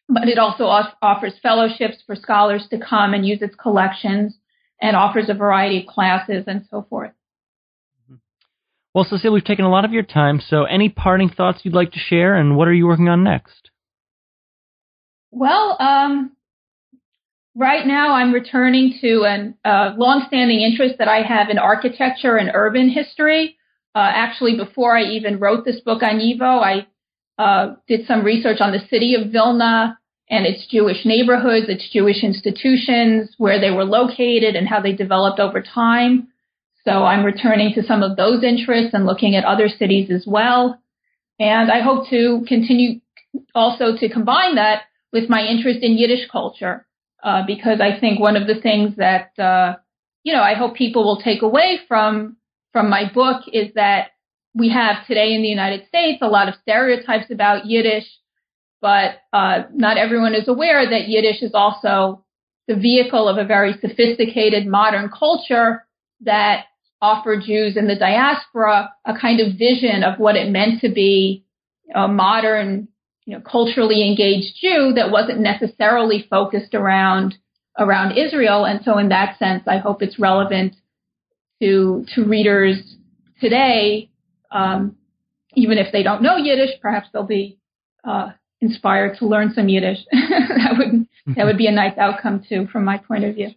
but 0.08 0.28
it 0.28 0.38
also 0.38 0.64
off- 0.64 0.94
offers 1.02 1.34
fellowships 1.42 1.96
for 2.06 2.16
scholars 2.16 2.66
to 2.70 2.78
come 2.78 3.12
and 3.12 3.26
use 3.26 3.42
its 3.42 3.54
collections 3.54 4.34
and 4.80 4.96
offers 4.96 5.28
a 5.28 5.34
variety 5.34 5.80
of 5.80 5.86
classes 5.86 6.44
and 6.46 6.66
so 6.70 6.86
forth. 6.88 7.12
Well, 8.94 9.04
Cecile, 9.08 9.32
we've 9.32 9.44
taken 9.44 9.64
a 9.64 9.70
lot 9.70 9.86
of 9.86 9.92
your 9.92 10.02
time, 10.02 10.40
so 10.46 10.64
any 10.64 10.90
parting 10.90 11.30
thoughts 11.30 11.60
you'd 11.62 11.74
like 11.74 11.92
to 11.92 11.98
share, 11.98 12.34
and 12.34 12.56
what 12.56 12.68
are 12.68 12.74
you 12.74 12.86
working 12.86 13.08
on 13.08 13.24
next? 13.24 13.70
Well, 15.30 15.76
um, 15.80 16.32
right 17.56 17.86
now 17.86 18.12
I'm 18.12 18.32
returning 18.32 18.98
to 19.00 19.24
a 19.24 19.68
uh, 19.68 19.94
longstanding 19.96 20.60
interest 20.60 20.96
that 20.98 21.08
I 21.08 21.22
have 21.22 21.48
in 21.48 21.58
architecture 21.58 22.36
and 22.36 22.50
urban 22.52 22.90
history. 22.90 23.56
Uh, 23.94 24.10
actually, 24.12 24.56
before 24.58 24.96
I 24.96 25.04
even 25.04 25.38
wrote 25.38 25.64
this 25.64 25.80
book 25.80 26.02
on 26.02 26.18
YIVO, 26.18 26.42
I 26.42 26.86
uh, 27.42 27.76
did 27.88 28.06
some 28.06 28.24
research 28.24 28.60
on 28.60 28.72
the 28.72 28.86
city 28.90 29.14
of 29.14 29.32
Vilna 29.32 29.98
and 30.28 30.44
its 30.46 30.66
Jewish 30.66 31.06
neighborhoods, 31.06 31.68
its 31.68 31.88
Jewish 31.90 32.22
institutions, 32.22 33.34
where 33.38 33.58
they 33.58 33.70
were 33.70 33.84
located 33.84 34.54
and 34.54 34.68
how 34.68 34.80
they 34.80 34.92
developed 34.92 35.40
over 35.40 35.62
time. 35.62 36.28
So 36.84 37.04
I'm 37.04 37.24
returning 37.24 37.74
to 37.74 37.82
some 37.82 38.02
of 38.02 38.16
those 38.16 38.42
interests 38.42 38.92
and 38.92 39.06
looking 39.06 39.36
at 39.36 39.44
other 39.44 39.68
cities 39.68 40.10
as 40.10 40.24
well. 40.26 40.80
And 41.38 41.70
I 41.70 41.80
hope 41.80 42.08
to 42.10 42.44
continue 42.46 43.00
also 43.54 43.96
to 43.96 44.08
combine 44.08 44.56
that 44.56 44.82
with 45.12 45.28
my 45.28 45.42
interest 45.42 45.80
in 45.82 45.96
Yiddish 45.96 46.28
culture, 46.30 46.86
uh, 47.22 47.42
because 47.46 47.80
I 47.80 47.98
think 47.98 48.18
one 48.18 48.36
of 48.36 48.46
the 48.46 48.60
things 48.60 48.96
that, 48.96 49.38
uh, 49.38 49.76
you 50.24 50.32
know, 50.32 50.42
I 50.42 50.54
hope 50.54 50.74
people 50.74 51.04
will 51.04 51.20
take 51.20 51.42
away 51.42 51.80
from, 51.86 52.36
from 52.72 52.90
my 52.90 53.10
book 53.12 53.42
is 53.52 53.72
that 53.74 54.10
we 54.54 54.70
have 54.70 55.06
today 55.06 55.34
in 55.34 55.42
the 55.42 55.48
United 55.48 55.86
States 55.88 56.18
a 56.20 56.28
lot 56.28 56.48
of 56.48 56.54
stereotypes 56.62 57.30
about 57.30 57.66
Yiddish, 57.66 58.06
but 58.80 59.20
uh, 59.32 59.62
not 59.72 59.96
everyone 59.96 60.34
is 60.34 60.48
aware 60.48 60.88
that 60.88 61.08
Yiddish 61.08 61.42
is 61.42 61.52
also 61.54 62.24
the 62.68 62.74
vehicle 62.74 63.28
of 63.28 63.38
a 63.38 63.44
very 63.44 63.74
sophisticated 63.80 64.66
modern 64.66 65.08
culture 65.08 65.86
that 66.20 66.66
offered 67.02 67.42
Jews 67.44 67.76
in 67.76 67.88
the 67.88 67.96
diaspora 67.96 68.94
a 69.04 69.18
kind 69.18 69.40
of 69.40 69.58
vision 69.58 70.04
of 70.04 70.18
what 70.18 70.36
it 70.36 70.50
meant 70.50 70.80
to 70.80 70.88
be 70.88 71.44
a 71.94 72.06
modern, 72.06 72.88
you 73.26 73.36
know, 73.36 73.42
culturally 73.42 74.06
engaged 74.08 74.54
Jew 74.60 74.92
that 74.94 75.10
wasn't 75.10 75.40
necessarily 75.40 76.26
focused 76.30 76.74
around 76.74 77.34
around 77.78 78.16
Israel. 78.16 78.64
And 78.64 78.80
so 78.84 78.98
in 78.98 79.08
that 79.08 79.38
sense, 79.38 79.64
I 79.66 79.78
hope 79.78 80.02
it's 80.02 80.18
relevant 80.18 80.76
to 81.60 82.06
to 82.14 82.24
readers 82.24 82.96
today, 83.40 84.10
um, 84.50 84.96
even 85.54 85.78
if 85.78 85.92
they 85.92 86.02
don't 86.02 86.22
know 86.22 86.36
Yiddish, 86.36 86.80
perhaps 86.80 87.08
they'll 87.12 87.24
be 87.24 87.58
uh, 88.04 88.30
inspired 88.60 89.18
to 89.18 89.26
learn 89.26 89.52
some 89.54 89.68
Yiddish. 89.68 89.98
that 90.12 90.76
would 90.78 91.36
that 91.36 91.46
would 91.46 91.58
be 91.58 91.66
a 91.66 91.72
nice 91.72 91.98
outcome 91.98 92.44
too, 92.48 92.68
from 92.72 92.84
my 92.84 92.98
point 92.98 93.24
of 93.24 93.34
view. 93.34 93.50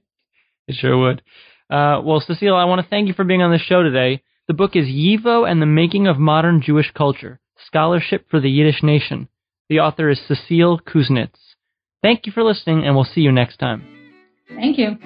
It 0.68 0.76
sure 0.76 0.98
would. 0.98 1.22
Uh, 1.70 2.02
well, 2.04 2.20
Cecile, 2.20 2.56
I 2.56 2.66
want 2.66 2.82
to 2.82 2.88
thank 2.90 3.08
you 3.08 3.14
for 3.14 3.24
being 3.24 3.42
on 3.42 3.52
the 3.52 3.58
show 3.58 3.82
today. 3.84 4.22
The 4.48 4.54
book 4.54 4.76
is 4.76 4.86
YIVO 4.86 5.50
and 5.50 5.62
the 5.62 5.66
Making 5.66 6.08
of 6.08 6.18
Modern 6.18 6.62
Jewish 6.62 6.92
Culture 6.92 7.40
Scholarship 7.66 8.28
for 8.30 8.40
the 8.40 8.50
Yiddish 8.50 8.84
Nation. 8.84 9.28
The 9.70 9.80
author 9.80 10.10
is 10.10 10.22
Cecile 10.28 10.80
Kuznitz. 10.80 11.56
Thank 12.04 12.28
you 12.28 12.32
for 12.32 12.44
listening, 12.44 12.86
and 12.86 12.94
we'll 12.94 13.06
see 13.06 13.22
you 13.22 13.32
next 13.32 13.58
time. 13.58 13.84
Thank 14.50 14.78
you. 14.78 14.98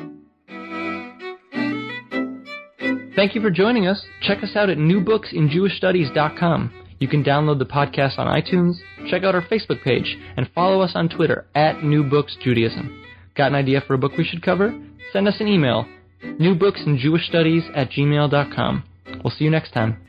Thank 3.15 3.35
you 3.35 3.41
for 3.41 3.49
joining 3.49 3.87
us. 3.87 4.03
Check 4.21 4.43
us 4.43 4.55
out 4.55 4.69
at 4.69 4.77
newbooksinjewishstudies.com. 4.77 6.73
You 6.99 7.07
can 7.07 7.23
download 7.23 7.59
the 7.59 7.65
podcast 7.65 8.19
on 8.19 8.27
iTunes, 8.27 8.75
check 9.09 9.23
out 9.23 9.35
our 9.35 9.41
Facebook 9.41 9.81
page, 9.83 10.17
and 10.35 10.49
follow 10.53 10.81
us 10.81 10.91
on 10.95 11.07
Twitter 11.07 11.45
at 11.55 11.81
New 11.81 12.03
Books 12.03 12.35
Judaism. 12.41 13.05
Got 13.35 13.47
an 13.47 13.55
idea 13.55 13.81
for 13.87 13.93
a 13.93 13.97
book 13.97 14.17
we 14.17 14.25
should 14.25 14.41
cover? 14.41 14.77
Send 15.13 15.27
us 15.27 15.39
an 15.39 15.47
email, 15.47 15.85
newbooksinjewishstudies 16.23 17.69
at 17.75 17.89
gmail.com. 17.91 18.83
We'll 19.23 19.31
see 19.31 19.45
you 19.45 19.51
next 19.51 19.71
time. 19.71 20.08